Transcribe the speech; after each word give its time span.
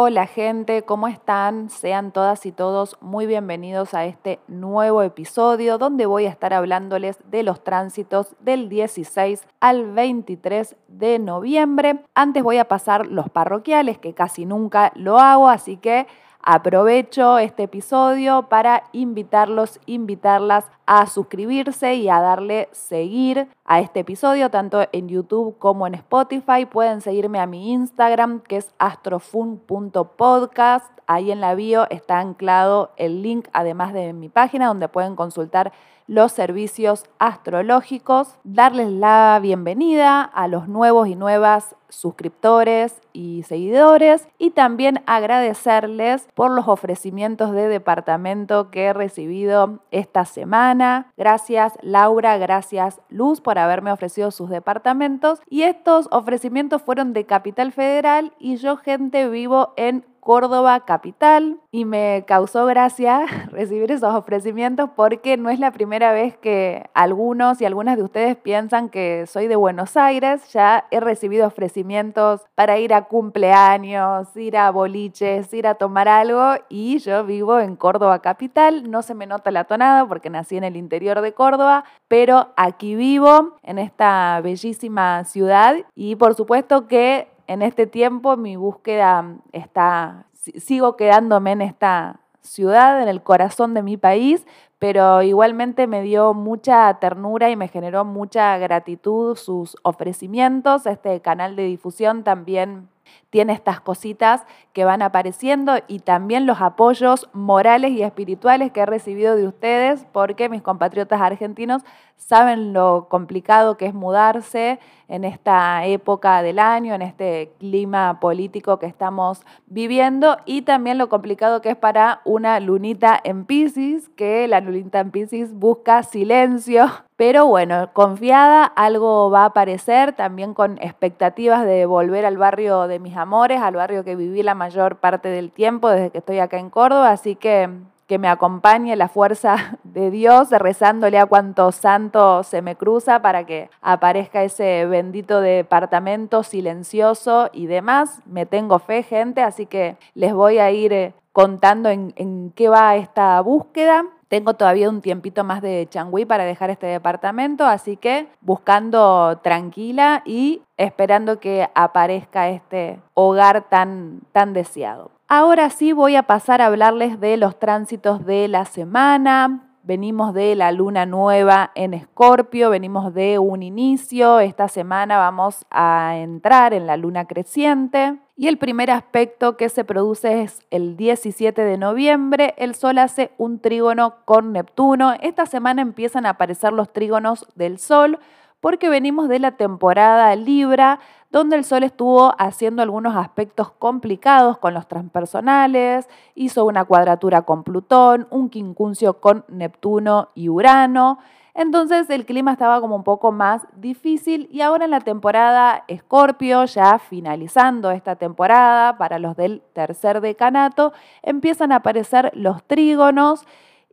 Hola 0.00 0.28
gente, 0.28 0.82
¿cómo 0.82 1.08
están? 1.08 1.70
Sean 1.70 2.12
todas 2.12 2.46
y 2.46 2.52
todos 2.52 2.96
muy 3.00 3.26
bienvenidos 3.26 3.94
a 3.94 4.04
este 4.04 4.38
nuevo 4.46 5.02
episodio 5.02 5.76
donde 5.76 6.06
voy 6.06 6.26
a 6.26 6.30
estar 6.30 6.54
hablándoles 6.54 7.18
de 7.28 7.42
los 7.42 7.64
tránsitos 7.64 8.36
del 8.38 8.68
16 8.68 9.44
al 9.58 9.90
23 9.90 10.76
de 10.86 11.18
noviembre. 11.18 12.04
Antes 12.14 12.44
voy 12.44 12.58
a 12.58 12.68
pasar 12.68 13.08
los 13.08 13.28
parroquiales, 13.28 13.98
que 13.98 14.14
casi 14.14 14.46
nunca 14.46 14.92
lo 14.94 15.18
hago, 15.18 15.48
así 15.48 15.78
que 15.78 16.06
Aprovecho 16.42 17.38
este 17.38 17.64
episodio 17.64 18.48
para 18.48 18.84
invitarlos, 18.92 19.80
invitarlas 19.86 20.64
a 20.86 21.06
suscribirse 21.06 21.96
y 21.96 22.08
a 22.08 22.20
darle 22.20 22.68
seguir 22.72 23.48
a 23.64 23.80
este 23.80 24.00
episodio, 24.00 24.50
tanto 24.50 24.86
en 24.92 25.08
YouTube 25.08 25.58
como 25.58 25.86
en 25.86 25.94
Spotify. 25.94 26.64
Pueden 26.64 27.00
seguirme 27.00 27.40
a 27.40 27.46
mi 27.46 27.72
Instagram, 27.72 28.40
que 28.40 28.56
es 28.56 28.74
astrofun.podcast. 28.78 30.97
Ahí 31.08 31.32
en 31.32 31.40
la 31.40 31.54
bio 31.54 31.86
está 31.88 32.20
anclado 32.20 32.90
el 32.98 33.22
link, 33.22 33.48
además 33.54 33.94
de 33.94 34.12
mi 34.12 34.28
página, 34.28 34.66
donde 34.66 34.88
pueden 34.88 35.16
consultar 35.16 35.72
los 36.06 36.32
servicios 36.32 37.04
astrológicos, 37.18 38.34
darles 38.44 38.90
la 38.90 39.38
bienvenida 39.42 40.22
a 40.22 40.48
los 40.48 40.68
nuevos 40.68 41.08
y 41.08 41.16
nuevas 41.16 41.76
suscriptores 41.90 43.00
y 43.12 43.42
seguidores 43.44 44.28
y 44.38 44.50
también 44.50 45.02
agradecerles 45.06 46.28
por 46.34 46.50
los 46.50 46.68
ofrecimientos 46.68 47.52
de 47.52 47.68
departamento 47.68 48.70
que 48.70 48.84
he 48.86 48.92
recibido 48.92 49.80
esta 49.90 50.24
semana. 50.24 51.12
Gracias 51.16 51.74
Laura, 51.82 52.36
gracias 52.38 53.00
Luz 53.08 53.40
por 53.40 53.58
haberme 53.58 53.92
ofrecido 53.92 54.30
sus 54.30 54.50
departamentos 54.50 55.40
y 55.48 55.62
estos 55.62 56.08
ofrecimientos 56.10 56.82
fueron 56.82 57.12
de 57.12 57.24
Capital 57.24 57.72
Federal 57.72 58.32
y 58.38 58.56
yo 58.56 58.76
gente 58.76 59.28
vivo 59.28 59.72
en 59.76 60.04
Córdoba 60.28 60.80
capital 60.80 61.58
y 61.70 61.86
me 61.86 62.24
causó 62.26 62.66
gracia 62.66 63.24
recibir 63.50 63.90
esos 63.90 64.14
ofrecimientos 64.14 64.90
porque 64.94 65.38
no 65.38 65.48
es 65.48 65.58
la 65.58 65.70
primera 65.70 66.12
vez 66.12 66.36
que 66.36 66.84
algunos 66.92 67.62
y 67.62 67.64
algunas 67.64 67.96
de 67.96 68.02
ustedes 68.02 68.36
piensan 68.36 68.90
que 68.90 69.24
soy 69.26 69.46
de 69.46 69.56
Buenos 69.56 69.96
Aires. 69.96 70.52
Ya 70.52 70.84
he 70.90 71.00
recibido 71.00 71.46
ofrecimientos 71.46 72.42
para 72.54 72.78
ir 72.78 72.92
a 72.92 73.06
cumpleaños, 73.06 74.36
ir 74.36 74.58
a 74.58 74.70
boliches, 74.70 75.50
ir 75.54 75.66
a 75.66 75.76
tomar 75.76 76.08
algo 76.08 76.56
y 76.68 76.98
yo 76.98 77.24
vivo 77.24 77.58
en 77.58 77.74
Córdoba 77.74 78.20
capital. 78.20 78.90
No 78.90 79.00
se 79.00 79.14
me 79.14 79.24
nota 79.24 79.50
la 79.50 79.64
tonada 79.64 80.06
porque 80.06 80.28
nací 80.28 80.58
en 80.58 80.64
el 80.64 80.76
interior 80.76 81.22
de 81.22 81.32
Córdoba, 81.32 81.84
pero 82.06 82.48
aquí 82.58 82.96
vivo 82.96 83.56
en 83.62 83.78
esta 83.78 84.42
bellísima 84.42 85.24
ciudad 85.24 85.76
y 85.94 86.16
por 86.16 86.34
supuesto 86.34 86.86
que 86.86 87.28
en 87.48 87.62
este 87.62 87.86
tiempo 87.86 88.36
mi 88.36 88.56
búsqueda 88.56 89.24
está, 89.52 90.26
sigo 90.32 90.96
quedándome 90.96 91.52
en 91.52 91.62
esta 91.62 92.20
ciudad, 92.42 93.02
en 93.02 93.08
el 93.08 93.22
corazón 93.22 93.74
de 93.74 93.82
mi 93.82 93.96
país, 93.96 94.46
pero 94.78 95.22
igualmente 95.22 95.86
me 95.86 96.02
dio 96.02 96.34
mucha 96.34 96.92
ternura 97.00 97.50
y 97.50 97.56
me 97.56 97.68
generó 97.68 98.04
mucha 98.04 98.56
gratitud 98.58 99.36
sus 99.36 99.76
ofrecimientos. 99.82 100.86
Este 100.86 101.20
canal 101.20 101.56
de 101.56 101.64
difusión 101.64 102.22
también 102.22 102.88
tiene 103.30 103.54
estas 103.54 103.80
cositas 103.80 104.44
que 104.72 104.84
van 104.84 105.02
apareciendo 105.02 105.74
y 105.88 106.00
también 106.00 106.46
los 106.46 106.60
apoyos 106.60 107.28
morales 107.32 107.92
y 107.92 108.02
espirituales 108.02 108.70
que 108.70 108.80
he 108.80 108.86
recibido 108.86 109.36
de 109.36 109.48
ustedes, 109.48 110.06
porque 110.12 110.48
mis 110.48 110.62
compatriotas 110.62 111.20
argentinos 111.20 111.82
saben 112.16 112.72
lo 112.72 113.08
complicado 113.08 113.76
que 113.76 113.86
es 113.86 113.94
mudarse 113.94 114.78
en 115.08 115.24
esta 115.24 115.84
época 115.86 116.42
del 116.42 116.58
año, 116.58 116.94
en 116.94 117.02
este 117.02 117.52
clima 117.58 118.20
político 118.20 118.78
que 118.78 118.86
estamos 118.86 119.42
viviendo. 119.66 120.36
Y 120.44 120.62
también 120.62 120.98
lo 120.98 121.08
complicado 121.08 121.62
que 121.62 121.70
es 121.70 121.76
para 121.76 122.20
una 122.24 122.60
lunita 122.60 123.18
en 123.24 123.46
Pisces, 123.46 124.10
que 124.10 124.46
la 124.46 124.60
lunita 124.60 125.00
en 125.00 125.10
Pisces 125.10 125.54
busca 125.54 126.02
silencio, 126.02 126.86
pero 127.16 127.46
bueno, 127.46 127.90
confiada, 127.94 128.64
algo 128.64 129.30
va 129.30 129.42
a 129.42 129.46
aparecer, 129.46 130.12
también 130.12 130.54
con 130.54 130.78
expectativas 130.78 131.64
de 131.64 131.86
volver 131.86 132.26
al 132.26 132.36
barrio 132.36 132.86
de 132.86 132.98
mis 132.98 133.16
amores, 133.16 133.60
al 133.60 133.74
barrio 133.74 134.04
que 134.04 134.14
viví 134.14 134.42
la 134.42 134.54
mayor 134.54 134.96
parte 134.96 135.28
del 135.28 135.50
tiempo 135.50 135.88
desde 135.88 136.10
que 136.10 136.18
estoy 136.18 136.38
acá 136.38 136.58
en 136.58 136.70
Córdoba, 136.70 137.10
así 137.10 137.34
que 137.34 137.70
que 138.08 138.18
me 138.18 138.28
acompañe 138.28 138.96
la 138.96 139.08
fuerza 139.08 139.78
de 139.84 140.10
Dios, 140.10 140.50
rezándole 140.50 141.18
a 141.18 141.26
cuanto 141.26 141.70
santo 141.70 142.42
se 142.42 142.62
me 142.62 142.74
cruza 142.74 143.22
para 143.22 143.44
que 143.44 143.70
aparezca 143.80 144.42
ese 144.42 144.86
bendito 144.86 145.40
departamento 145.40 146.42
silencioso 146.42 147.50
y 147.52 147.66
demás. 147.66 148.20
Me 148.26 148.46
tengo 148.46 148.80
fe, 148.80 149.02
gente, 149.04 149.42
así 149.42 149.66
que 149.66 149.96
les 150.14 150.32
voy 150.32 150.58
a 150.58 150.70
ir 150.70 150.92
eh, 150.92 151.14
contando 151.32 151.90
en, 151.90 152.14
en 152.16 152.50
qué 152.56 152.68
va 152.68 152.96
esta 152.96 153.40
búsqueda. 153.42 154.06
Tengo 154.28 154.54
todavía 154.54 154.90
un 154.90 155.00
tiempito 155.00 155.44
más 155.44 155.62
de 155.62 155.86
changüí 155.88 156.24
para 156.24 156.44
dejar 156.44 156.70
este 156.70 156.86
departamento, 156.86 157.64
así 157.66 157.96
que 157.96 158.28
buscando 158.40 159.38
tranquila 159.42 160.22
y 160.24 160.62
esperando 160.76 161.40
que 161.40 161.68
aparezca 161.74 162.48
este 162.48 163.00
hogar 163.14 163.68
tan, 163.68 164.20
tan 164.32 164.52
deseado. 164.52 165.17
Ahora 165.30 165.68
sí 165.68 165.92
voy 165.92 166.16
a 166.16 166.22
pasar 166.22 166.62
a 166.62 166.66
hablarles 166.66 167.20
de 167.20 167.36
los 167.36 167.58
tránsitos 167.58 168.24
de 168.24 168.48
la 168.48 168.64
semana. 168.64 169.74
Venimos 169.82 170.32
de 170.32 170.54
la 170.54 170.72
luna 170.72 171.04
nueva 171.04 171.70
en 171.74 171.92
Escorpio, 171.92 172.70
venimos 172.70 173.12
de 173.12 173.38
un 173.38 173.62
inicio. 173.62 174.40
Esta 174.40 174.68
semana 174.68 175.18
vamos 175.18 175.66
a 175.70 176.16
entrar 176.16 176.72
en 176.72 176.86
la 176.86 176.96
luna 176.96 177.26
creciente. 177.26 178.18
Y 178.36 178.48
el 178.48 178.56
primer 178.56 178.90
aspecto 178.90 179.58
que 179.58 179.68
se 179.68 179.84
produce 179.84 180.40
es 180.40 180.62
el 180.70 180.96
17 180.96 181.62
de 181.62 181.76
noviembre. 181.76 182.54
El 182.56 182.74
Sol 182.74 182.96
hace 182.96 183.30
un 183.36 183.60
trígono 183.60 184.24
con 184.24 184.52
Neptuno. 184.52 185.12
Esta 185.20 185.44
semana 185.44 185.82
empiezan 185.82 186.24
a 186.24 186.30
aparecer 186.30 186.72
los 186.72 186.90
trígonos 186.90 187.46
del 187.54 187.78
Sol 187.78 188.18
porque 188.60 188.88
venimos 188.88 189.28
de 189.28 189.38
la 189.38 189.52
temporada 189.52 190.34
Libra, 190.36 191.00
donde 191.30 191.56
el 191.56 191.64
Sol 191.64 191.82
estuvo 191.82 192.34
haciendo 192.38 192.82
algunos 192.82 193.14
aspectos 193.14 193.70
complicados 193.70 194.58
con 194.58 194.74
los 194.74 194.88
transpersonales, 194.88 196.08
hizo 196.34 196.64
una 196.64 196.84
cuadratura 196.84 197.42
con 197.42 197.64
Plutón, 197.64 198.26
un 198.30 198.48
quincuncio 198.48 199.20
con 199.20 199.44
Neptuno 199.48 200.30
y 200.34 200.48
Urano. 200.48 201.18
Entonces 201.54 202.08
el 202.10 202.24
clima 202.24 202.52
estaba 202.52 202.80
como 202.80 202.94
un 202.94 203.02
poco 203.02 203.32
más 203.32 203.66
difícil 203.76 204.48
y 204.52 204.60
ahora 204.60 204.84
en 204.84 204.92
la 204.92 205.00
temporada 205.00 205.84
Escorpio, 205.88 206.64
ya 206.64 206.98
finalizando 206.98 207.90
esta 207.90 208.16
temporada 208.16 208.96
para 208.96 209.18
los 209.18 209.36
del 209.36 209.62
tercer 209.72 210.20
decanato, 210.20 210.92
empiezan 211.22 211.72
a 211.72 211.76
aparecer 211.76 212.30
los 212.34 212.62
trígonos 212.64 213.44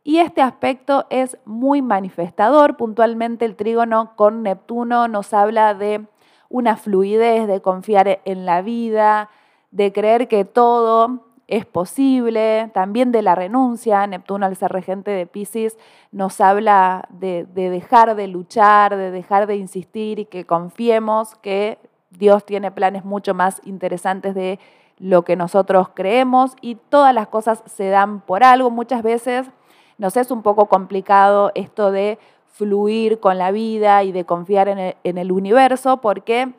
y 0.08 0.20
este 0.20 0.44
aspecto 0.44 1.08
es 1.10 1.40
muy 1.46 1.82
manifestador. 1.82 2.78
Puntualmente 2.78 3.44
el 3.44 3.56
trígono 3.56 4.16
con 4.16 4.44
Neptuno 4.44 5.08
nos 5.08 5.34
habla 5.34 5.74
de 5.74 6.06
una 6.48 6.78
fluidez, 6.78 7.48
de 7.48 7.60
confiar 7.60 8.22
en 8.24 8.46
la 8.46 8.62
vida, 8.62 9.32
de 9.72 9.92
creer 9.92 10.28
que 10.28 10.46
todo 10.46 11.26
es 11.48 11.66
posible, 11.66 12.70
también 12.72 13.12
de 13.12 13.24
la 13.24 13.34
renuncia. 13.34 14.06
Neptuno, 14.06 14.46
al 14.46 14.56
ser 14.56 14.72
regente 14.72 15.10
de 15.10 15.26
Pisces, 15.26 15.76
nos 16.12 16.40
habla 16.40 17.08
de, 17.10 17.48
dejar 17.52 18.16
de 18.16 18.28
luchar, 18.28 18.96
de 18.98 19.10
dejar 19.10 19.48
de 19.48 19.56
insistir 19.56 20.20
y 20.20 20.26
que 20.26 20.46
confiemos 20.46 21.34
que 21.34 21.80
Dios 22.12 22.46
tiene 22.46 22.70
planes 22.70 23.06
mucho 23.06 23.34
más 23.34 23.60
interesantes 23.66 24.36
de 24.36 24.60
lo 25.00 25.24
que 25.24 25.36
nosotros 25.36 25.90
creemos 25.96 26.56
y 26.62 26.76
todas 26.76 27.14
las 27.16 27.28
cosas 27.28 27.64
se 27.66 27.90
dan 27.90 28.22
por 28.22 28.44
algo. 28.44 28.70
Muchas 28.70 29.02
veces 29.02 29.50
nos 29.98 30.18
es 30.18 30.32
un 30.32 30.42
poco 30.42 30.66
complicado 30.68 31.52
esto 31.56 31.92
de 31.92 32.20
fluir 32.48 33.20
con 33.20 33.38
la 33.38 33.52
vida 33.52 34.04
y 34.04 34.12
de 34.12 34.26
confiar 34.26 34.70
en 34.70 35.18
el, 35.18 35.32
universo 35.32 35.98
porque 35.98 36.54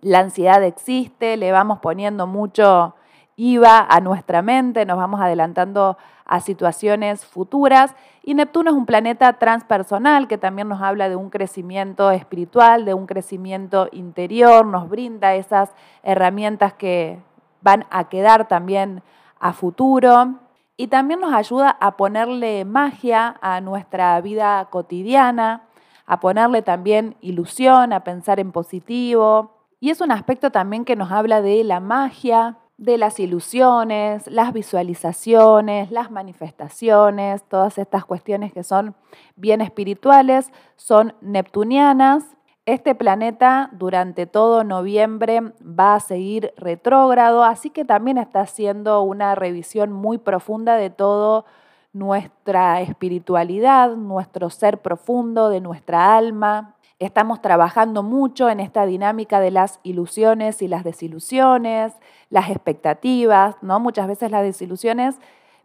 la 0.00 0.18
ansiedad 0.18 0.62
existe, 0.64 1.36
le 1.36 1.52
vamos 1.52 1.78
poniendo 1.78 2.26
mucho 2.26 2.94
IVA 3.36 3.86
a 3.88 4.00
nuestra 4.00 4.42
mente, 4.42 4.84
nos 4.84 4.96
vamos 4.96 5.20
adelantando 5.20 5.96
a 6.24 6.40
situaciones 6.40 7.24
futuras 7.24 7.94
y 8.24 8.34
Neptuno 8.34 8.70
es 8.70 8.76
un 8.76 8.86
planeta 8.86 9.32
transpersonal 9.34 10.26
que 10.26 10.38
también 10.38 10.68
nos 10.68 10.82
habla 10.82 11.08
de 11.08 11.16
un 11.16 11.30
crecimiento 11.30 12.10
espiritual, 12.10 12.84
de 12.84 12.94
un 12.94 13.06
crecimiento 13.06 13.88
interior, 13.92 14.66
nos 14.66 14.88
brinda 14.88 15.34
esas 15.34 15.70
herramientas 16.02 16.72
que 16.72 17.20
van 17.60 17.86
a 17.90 18.08
quedar 18.08 18.48
también 18.48 19.02
a 19.38 19.52
futuro 19.52 20.34
y 20.82 20.88
también 20.88 21.20
nos 21.20 21.32
ayuda 21.32 21.70
a 21.78 21.96
ponerle 21.96 22.64
magia 22.64 23.36
a 23.40 23.60
nuestra 23.60 24.20
vida 24.20 24.64
cotidiana, 24.68 25.62
a 26.06 26.18
ponerle 26.18 26.60
también 26.62 27.14
ilusión, 27.20 27.92
a 27.92 28.02
pensar 28.02 28.40
en 28.40 28.50
positivo. 28.50 29.52
Y 29.78 29.90
es 29.90 30.00
un 30.00 30.10
aspecto 30.10 30.50
también 30.50 30.84
que 30.84 30.96
nos 30.96 31.12
habla 31.12 31.40
de 31.40 31.62
la 31.62 31.78
magia, 31.78 32.58
de 32.78 32.98
las 32.98 33.20
ilusiones, 33.20 34.26
las 34.26 34.52
visualizaciones, 34.52 35.92
las 35.92 36.10
manifestaciones, 36.10 37.44
todas 37.44 37.78
estas 37.78 38.04
cuestiones 38.04 38.52
que 38.52 38.64
son 38.64 38.96
bien 39.36 39.60
espirituales, 39.60 40.50
son 40.74 41.14
neptunianas. 41.20 42.24
Este 42.72 42.94
planeta 42.94 43.68
durante 43.72 44.24
todo 44.24 44.64
noviembre 44.64 45.42
va 45.62 45.94
a 45.94 46.00
seguir 46.00 46.54
retrógrado, 46.56 47.44
así 47.44 47.68
que 47.68 47.84
también 47.84 48.16
está 48.16 48.40
haciendo 48.40 49.02
una 49.02 49.34
revisión 49.34 49.92
muy 49.92 50.16
profunda 50.16 50.76
de 50.76 50.88
todo 50.88 51.44
nuestra 51.92 52.80
espiritualidad, 52.80 53.94
nuestro 53.94 54.48
ser 54.48 54.78
profundo, 54.78 55.50
de 55.50 55.60
nuestra 55.60 56.16
alma. 56.16 56.76
Estamos 56.98 57.42
trabajando 57.42 58.02
mucho 58.02 58.48
en 58.48 58.58
esta 58.58 58.86
dinámica 58.86 59.38
de 59.38 59.50
las 59.50 59.78
ilusiones 59.82 60.62
y 60.62 60.66
las 60.66 60.82
desilusiones, 60.82 61.92
las 62.30 62.48
expectativas, 62.48 63.54
¿no? 63.60 63.80
Muchas 63.80 64.06
veces 64.06 64.30
las 64.30 64.44
desilusiones 64.44 65.16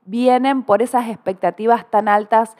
vienen 0.08 0.64
por 0.64 0.82
esas 0.82 1.10
expectativas 1.10 1.90
tan 1.90 2.08
altas 2.08 2.56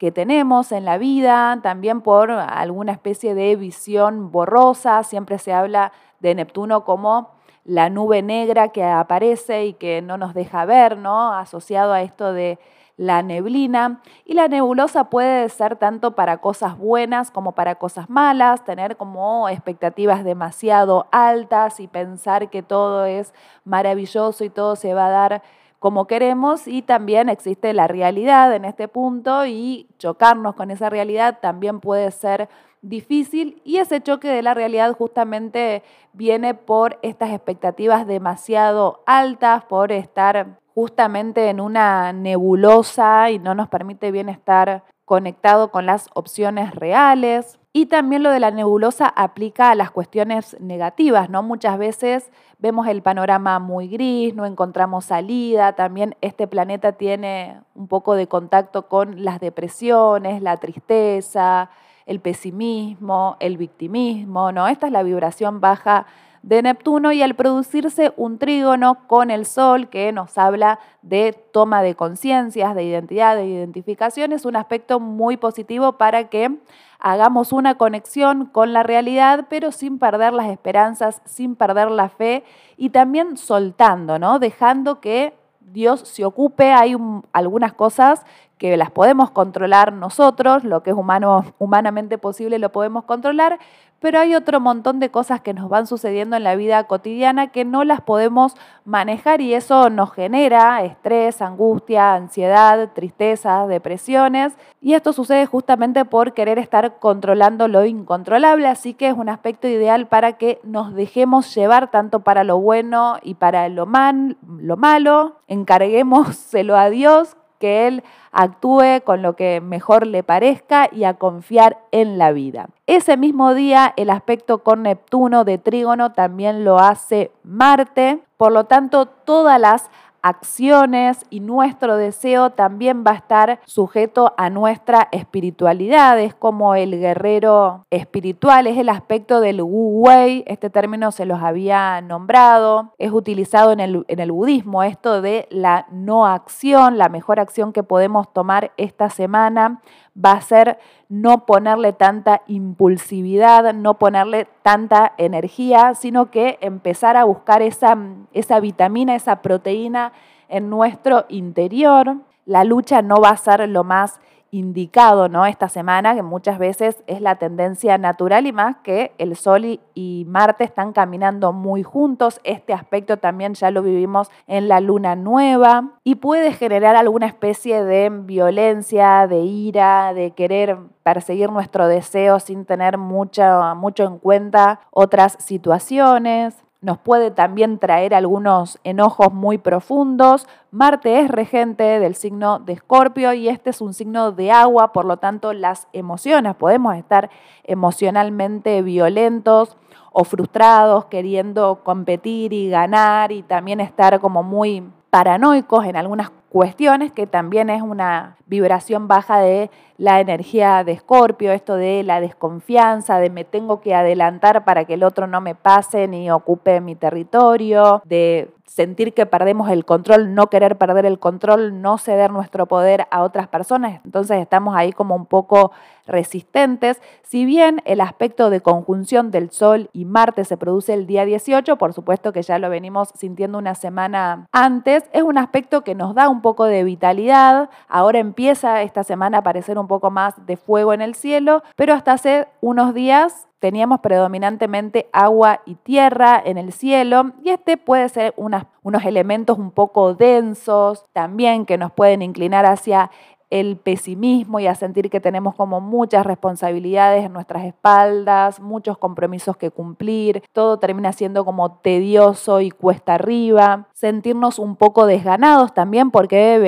que 0.00 0.10
tenemos 0.10 0.72
en 0.72 0.86
la 0.86 0.96
vida, 0.96 1.60
también 1.62 2.00
por 2.00 2.30
alguna 2.30 2.90
especie 2.90 3.34
de 3.34 3.54
visión 3.54 4.32
borrosa. 4.32 5.02
Siempre 5.02 5.36
se 5.36 5.52
habla 5.52 5.92
de 6.20 6.34
Neptuno 6.34 6.86
como 6.86 7.32
la 7.64 7.90
nube 7.90 8.22
negra 8.22 8.68
que 8.68 8.82
aparece 8.82 9.66
y 9.66 9.74
que 9.74 10.00
no 10.00 10.16
nos 10.16 10.32
deja 10.32 10.64
ver, 10.64 10.96
¿no? 10.96 11.34
Asociado 11.34 11.92
a 11.92 12.00
esto 12.00 12.32
de 12.32 12.58
la 12.96 13.22
neblina. 13.22 14.00
Y 14.24 14.32
la 14.32 14.48
nebulosa 14.48 15.10
puede 15.10 15.46
ser 15.50 15.76
tanto 15.76 16.12
para 16.12 16.38
cosas 16.38 16.78
buenas 16.78 17.30
como 17.30 17.52
para 17.52 17.74
cosas 17.74 18.08
malas, 18.08 18.64
tener 18.64 18.96
como 18.96 19.50
expectativas 19.50 20.24
demasiado 20.24 21.08
altas 21.12 21.78
y 21.78 21.88
pensar 21.88 22.48
que 22.48 22.62
todo 22.62 23.04
es 23.04 23.34
maravilloso 23.64 24.44
y 24.44 24.48
todo 24.48 24.76
se 24.76 24.94
va 24.94 25.08
a 25.08 25.10
dar 25.10 25.42
como 25.80 26.06
queremos 26.06 26.68
y 26.68 26.82
también 26.82 27.30
existe 27.30 27.72
la 27.72 27.88
realidad 27.88 28.54
en 28.54 28.66
este 28.66 28.86
punto 28.86 29.46
y 29.46 29.88
chocarnos 29.98 30.54
con 30.54 30.70
esa 30.70 30.90
realidad 30.90 31.38
también 31.40 31.80
puede 31.80 32.10
ser 32.10 32.50
difícil 32.82 33.60
y 33.64 33.78
ese 33.78 34.02
choque 34.02 34.28
de 34.28 34.42
la 34.42 34.52
realidad 34.52 34.94
justamente 34.94 35.82
viene 36.12 36.54
por 36.54 36.98
estas 37.02 37.30
expectativas 37.30 38.06
demasiado 38.06 39.02
altas, 39.06 39.64
por 39.64 39.90
estar 39.90 40.58
justamente 40.74 41.48
en 41.48 41.60
una 41.60 42.12
nebulosa 42.12 43.30
y 43.30 43.38
no 43.38 43.54
nos 43.54 43.68
permite 43.68 44.10
bien 44.10 44.28
estar 44.28 44.84
conectado 45.06 45.70
con 45.70 45.86
las 45.86 46.08
opciones 46.14 46.74
reales. 46.74 47.59
Y 47.72 47.86
también 47.86 48.24
lo 48.24 48.30
de 48.30 48.40
la 48.40 48.50
nebulosa 48.50 49.06
aplica 49.06 49.70
a 49.70 49.76
las 49.76 49.92
cuestiones 49.92 50.56
negativas, 50.58 51.30
¿no? 51.30 51.44
Muchas 51.44 51.78
veces 51.78 52.32
vemos 52.58 52.88
el 52.88 53.00
panorama 53.00 53.60
muy 53.60 53.86
gris, 53.86 54.34
no 54.34 54.44
encontramos 54.44 55.04
salida, 55.04 55.74
también 55.74 56.16
este 56.20 56.48
planeta 56.48 56.92
tiene 56.92 57.60
un 57.76 57.86
poco 57.86 58.14
de 58.16 58.26
contacto 58.26 58.88
con 58.88 59.24
las 59.24 59.38
depresiones, 59.38 60.42
la 60.42 60.56
tristeza, 60.56 61.70
el 62.06 62.18
pesimismo, 62.18 63.36
el 63.38 63.56
victimismo, 63.56 64.50
¿no? 64.50 64.66
Esta 64.66 64.86
es 64.86 64.92
la 64.92 65.04
vibración 65.04 65.60
baja 65.60 66.06
de 66.42 66.62
Neptuno 66.62 67.12
y 67.12 67.22
al 67.22 67.34
producirse 67.34 68.12
un 68.16 68.38
trígono 68.38 69.06
con 69.06 69.30
el 69.30 69.44
Sol 69.44 69.88
que 69.88 70.10
nos 70.12 70.38
habla 70.38 70.78
de 71.02 71.32
toma 71.52 71.82
de 71.82 71.94
conciencias, 71.94 72.74
de 72.74 72.84
identidad, 72.84 73.36
de 73.36 73.46
identificación, 73.46 74.32
es 74.32 74.44
un 74.44 74.56
aspecto 74.56 75.00
muy 75.00 75.36
positivo 75.36 75.92
para 75.92 76.28
que 76.28 76.58
hagamos 76.98 77.52
una 77.52 77.76
conexión 77.76 78.46
con 78.46 78.72
la 78.72 78.82
realidad, 78.82 79.46
pero 79.50 79.70
sin 79.72 79.98
perder 79.98 80.32
las 80.32 80.48
esperanzas, 80.48 81.20
sin 81.24 81.56
perder 81.56 81.90
la 81.90 82.08
fe 82.08 82.44
y 82.76 82.90
también 82.90 83.36
soltando, 83.36 84.18
¿no? 84.18 84.38
Dejando 84.38 85.00
que 85.00 85.34
Dios 85.60 86.00
se 86.00 86.24
ocupe. 86.24 86.72
Hay 86.72 86.96
algunas 87.32 87.72
cosas 87.72 88.24
que 88.58 88.76
las 88.76 88.90
podemos 88.90 89.30
controlar 89.30 89.92
nosotros, 89.92 90.64
lo 90.64 90.82
que 90.82 90.90
es 90.90 90.96
humano, 90.96 91.46
humanamente 91.58 92.18
posible 92.18 92.58
lo 92.58 92.70
podemos 92.70 93.04
controlar, 93.04 93.58
pero 94.00 94.18
hay 94.18 94.34
otro 94.34 94.60
montón 94.60 94.98
de 94.98 95.10
cosas 95.10 95.40
que 95.40 95.54
nos 95.54 95.68
van 95.68 95.86
sucediendo 95.86 96.36
en 96.36 96.44
la 96.44 96.56
vida 96.56 96.84
cotidiana 96.84 97.48
que 97.48 97.64
no 97.64 97.84
las 97.84 98.00
podemos 98.00 98.54
manejar 98.84 99.40
y 99.42 99.54
eso 99.54 99.90
nos 99.90 100.12
genera 100.12 100.82
estrés, 100.82 101.42
angustia, 101.42 102.14
ansiedad, 102.14 102.90
tristeza, 102.94 103.66
depresiones. 103.66 104.54
Y 104.80 104.94
esto 104.94 105.12
sucede 105.12 105.44
justamente 105.46 106.04
por 106.06 106.32
querer 106.32 106.58
estar 106.58 106.98
controlando 106.98 107.68
lo 107.68 107.84
incontrolable, 107.84 108.66
así 108.66 108.94
que 108.94 109.08
es 109.08 109.14
un 109.14 109.28
aspecto 109.28 109.68
ideal 109.68 110.06
para 110.08 110.32
que 110.32 110.60
nos 110.64 110.94
dejemos 110.94 111.54
llevar 111.54 111.90
tanto 111.90 112.20
para 112.20 112.42
lo 112.42 112.58
bueno 112.58 113.18
y 113.22 113.34
para 113.34 113.68
lo, 113.68 113.84
mal, 113.84 114.38
lo 114.46 114.76
malo, 114.78 115.36
encarguémoselo 115.46 116.76
a 116.76 116.88
Dios 116.88 117.36
que 117.60 117.86
Él 117.86 118.02
actúe 118.32 119.02
con 119.04 119.22
lo 119.22 119.36
que 119.36 119.60
mejor 119.60 120.06
le 120.06 120.24
parezca 120.24 120.88
y 120.90 121.04
a 121.04 121.14
confiar 121.14 121.78
en 121.92 122.18
la 122.18 122.32
vida. 122.32 122.70
Ese 122.86 123.16
mismo 123.16 123.54
día 123.54 123.92
el 123.96 124.10
aspecto 124.10 124.64
con 124.64 124.82
Neptuno 124.82 125.44
de 125.44 125.58
Trígono 125.58 126.10
también 126.10 126.64
lo 126.64 126.80
hace 126.80 127.30
Marte, 127.44 128.20
por 128.36 128.50
lo 128.50 128.64
tanto 128.64 129.06
todas 129.06 129.60
las 129.60 129.90
acciones 130.22 131.24
y 131.30 131.40
nuestro 131.40 131.96
deseo 131.96 132.50
también 132.50 133.04
va 133.06 133.12
a 133.12 133.14
estar 133.14 133.60
sujeto 133.64 134.34
a 134.36 134.50
nuestra 134.50 135.08
espiritualidad. 135.12 136.18
Es 136.18 136.34
como 136.34 136.74
el 136.74 136.98
guerrero 136.98 137.86
espiritual, 137.90 138.66
es 138.66 138.78
el 138.78 138.88
aspecto 138.88 139.40
del 139.40 139.62
Wu 139.62 140.06
Wei. 140.06 140.44
Este 140.46 140.70
término 140.70 141.12
se 141.12 141.26
los 141.26 141.42
había 141.42 142.00
nombrado. 142.00 142.94
Es 142.98 143.12
utilizado 143.12 143.72
en 143.72 143.80
el, 143.80 144.04
en 144.08 144.20
el 144.20 144.32
budismo, 144.32 144.82
esto 144.82 145.22
de 145.22 145.46
la 145.50 145.86
no 145.90 146.26
acción, 146.26 146.98
la 146.98 147.08
mejor 147.08 147.40
acción 147.40 147.72
que 147.72 147.82
podemos 147.82 148.32
tomar 148.32 148.72
esta 148.76 149.10
semana 149.10 149.80
va 150.16 150.32
a 150.32 150.40
ser 150.40 150.78
no 151.08 151.46
ponerle 151.46 151.92
tanta 151.92 152.42
impulsividad, 152.46 153.72
no 153.74 153.98
ponerle 153.98 154.48
tanta 154.62 155.12
energía, 155.18 155.94
sino 155.94 156.30
que 156.30 156.58
empezar 156.60 157.16
a 157.16 157.24
buscar 157.24 157.62
esa, 157.62 157.96
esa 158.32 158.60
vitamina, 158.60 159.14
esa 159.14 159.42
proteína 159.42 160.12
en 160.48 160.70
nuestro 160.70 161.26
interior. 161.28 162.16
La 162.44 162.64
lucha 162.64 163.02
no 163.02 163.16
va 163.20 163.30
a 163.30 163.36
ser 163.36 163.68
lo 163.68 163.84
más 163.84 164.20
indicado 164.50 165.28
¿no? 165.28 165.46
esta 165.46 165.68
semana, 165.68 166.14
que 166.14 166.22
muchas 166.22 166.58
veces 166.58 167.02
es 167.06 167.20
la 167.20 167.36
tendencia 167.36 167.98
natural 167.98 168.46
y 168.46 168.52
más 168.52 168.76
que 168.82 169.12
el 169.18 169.36
Sol 169.36 169.64
y, 169.64 169.80
Marte 170.26 170.64
están 170.64 170.92
caminando 170.92 171.52
muy 171.52 171.82
juntos. 171.82 172.40
Este 172.44 172.72
aspecto 172.72 173.18
también 173.18 173.54
ya 173.54 173.70
lo 173.70 173.82
vivimos 173.82 174.30
en 174.46 174.68
la 174.68 174.80
luna 174.80 175.16
nueva 175.16 175.92
y 176.04 176.16
puede 176.16 176.52
generar 176.52 176.96
alguna 176.96 177.26
especie 177.26 177.84
de 177.84 178.10
violencia, 178.10 179.26
de 179.26 179.40
ira, 179.40 180.14
de 180.14 180.30
querer 180.32 180.78
perseguir 181.02 181.50
nuestro 181.50 181.88
deseo 181.88 182.38
sin 182.40 182.64
tener 182.64 182.98
mucho, 182.98 183.42
mucho 183.76 184.04
en 184.04 184.18
cuenta 184.18 184.80
otras 184.90 185.36
situaciones 185.40 186.54
nos 186.82 186.98
puede 186.98 187.30
también 187.30 187.78
traer 187.78 188.14
algunos 188.14 188.78
enojos 188.84 189.32
muy 189.32 189.58
profundos. 189.58 190.46
Marte 190.70 191.20
es 191.20 191.30
regente 191.30 192.00
del 192.00 192.14
signo 192.14 192.58
de 192.58 192.72
Escorpio 192.72 193.34
y 193.34 193.48
este 193.48 193.70
es 193.70 193.80
un 193.80 193.92
signo 193.92 194.32
de 194.32 194.50
agua, 194.50 194.92
por 194.92 195.04
lo 195.04 195.18
tanto 195.18 195.52
las 195.52 195.88
emociones, 195.92 196.54
podemos 196.56 196.96
estar 196.96 197.30
emocionalmente 197.64 198.80
violentos 198.82 199.76
o 200.12 200.24
frustrados, 200.24 201.04
queriendo 201.04 201.80
competir 201.84 202.52
y 202.52 202.68
ganar 202.68 203.30
y 203.30 203.42
también 203.42 203.80
estar 203.80 204.18
como 204.20 204.42
muy 204.42 204.82
paranoicos 205.10 205.84
en 205.84 205.96
algunas 205.96 206.30
cuestiones, 206.50 207.12
que 207.12 207.26
también 207.26 207.70
es 207.70 207.80
una 207.80 208.36
vibración 208.46 209.08
baja 209.08 209.38
de 209.38 209.70
la 209.96 210.20
energía 210.20 210.82
de 210.82 210.92
Escorpio, 210.92 211.52
esto 211.52 211.76
de 211.76 212.02
la 212.02 212.20
desconfianza, 212.20 213.18
de 213.18 213.30
me 213.30 213.44
tengo 213.44 213.80
que 213.80 213.94
adelantar 213.94 214.64
para 214.64 214.84
que 214.84 214.94
el 214.94 215.04
otro 215.04 215.26
no 215.26 215.40
me 215.40 215.54
pase 215.54 216.08
ni 216.08 216.30
ocupe 216.30 216.80
mi 216.80 216.96
territorio, 216.96 218.02
de 218.04 218.50
sentir 218.70 219.14
que 219.14 219.26
perdemos 219.26 219.68
el 219.68 219.84
control, 219.84 220.32
no 220.32 220.48
querer 220.48 220.78
perder 220.78 221.04
el 221.04 221.18
control, 221.18 221.82
no 221.82 221.98
ceder 221.98 222.30
nuestro 222.30 222.66
poder 222.66 223.08
a 223.10 223.22
otras 223.22 223.48
personas. 223.48 224.00
Entonces 224.04 224.38
estamos 224.38 224.76
ahí 224.76 224.92
como 224.92 225.16
un 225.16 225.26
poco 225.26 225.72
resistentes. 226.06 227.00
Si 227.22 227.44
bien 227.44 227.82
el 227.84 228.00
aspecto 228.00 228.48
de 228.48 228.60
conjunción 228.60 229.32
del 229.32 229.50
Sol 229.50 229.90
y 229.92 230.04
Marte 230.04 230.44
se 230.44 230.56
produce 230.56 230.94
el 230.94 231.06
día 231.06 231.24
18, 231.24 231.76
por 231.76 231.92
supuesto 231.92 232.32
que 232.32 232.42
ya 232.42 232.60
lo 232.60 232.70
venimos 232.70 233.10
sintiendo 233.16 233.58
una 233.58 233.74
semana 233.74 234.46
antes, 234.52 235.04
es 235.12 235.22
un 235.22 235.36
aspecto 235.36 235.82
que 235.82 235.96
nos 235.96 236.14
da 236.14 236.28
un 236.28 236.39
poco 236.40 236.64
de 236.64 236.84
vitalidad. 236.84 237.70
Ahora 237.88 238.18
empieza 238.18 238.82
esta 238.82 239.04
semana 239.04 239.38
a 239.38 239.40
aparecer 239.40 239.78
un 239.78 239.88
poco 239.88 240.10
más 240.10 240.46
de 240.46 240.56
fuego 240.56 240.92
en 240.92 241.00
el 241.00 241.14
cielo, 241.14 241.62
pero 241.76 241.94
hasta 241.94 242.12
hace 242.12 242.48
unos 242.60 242.94
días 242.94 243.48
teníamos 243.60 244.00
predominantemente 244.00 245.08
agua 245.12 245.60
y 245.66 245.74
tierra 245.76 246.40
en 246.44 246.58
el 246.58 246.72
cielo 246.72 247.32
y 247.44 247.50
este 247.50 247.76
puede 247.76 248.08
ser 248.08 248.34
unos 248.36 249.04
elementos 249.04 249.58
un 249.58 249.70
poco 249.70 250.14
densos 250.14 251.04
también 251.12 251.66
que 251.66 251.78
nos 251.78 251.92
pueden 251.92 252.22
inclinar 252.22 252.64
hacia 252.66 253.10
el 253.50 253.76
pesimismo 253.76 254.60
y 254.60 254.66
a 254.66 254.74
sentir 254.74 255.10
que 255.10 255.20
tenemos 255.20 255.54
como 255.54 255.80
muchas 255.80 256.24
responsabilidades 256.24 257.24
en 257.24 257.32
nuestras 257.32 257.64
espaldas, 257.64 258.60
muchos 258.60 258.96
compromisos 258.96 259.56
que 259.56 259.70
cumplir, 259.70 260.42
todo 260.52 260.78
termina 260.78 261.12
siendo 261.12 261.44
como 261.44 261.72
tedioso 261.78 262.60
y 262.60 262.70
cuesta 262.70 263.14
arriba, 263.14 263.88
sentirnos 263.92 264.58
un 264.58 264.76
poco 264.76 265.06
desganados 265.06 265.74
también 265.74 266.10
porque 266.10 266.58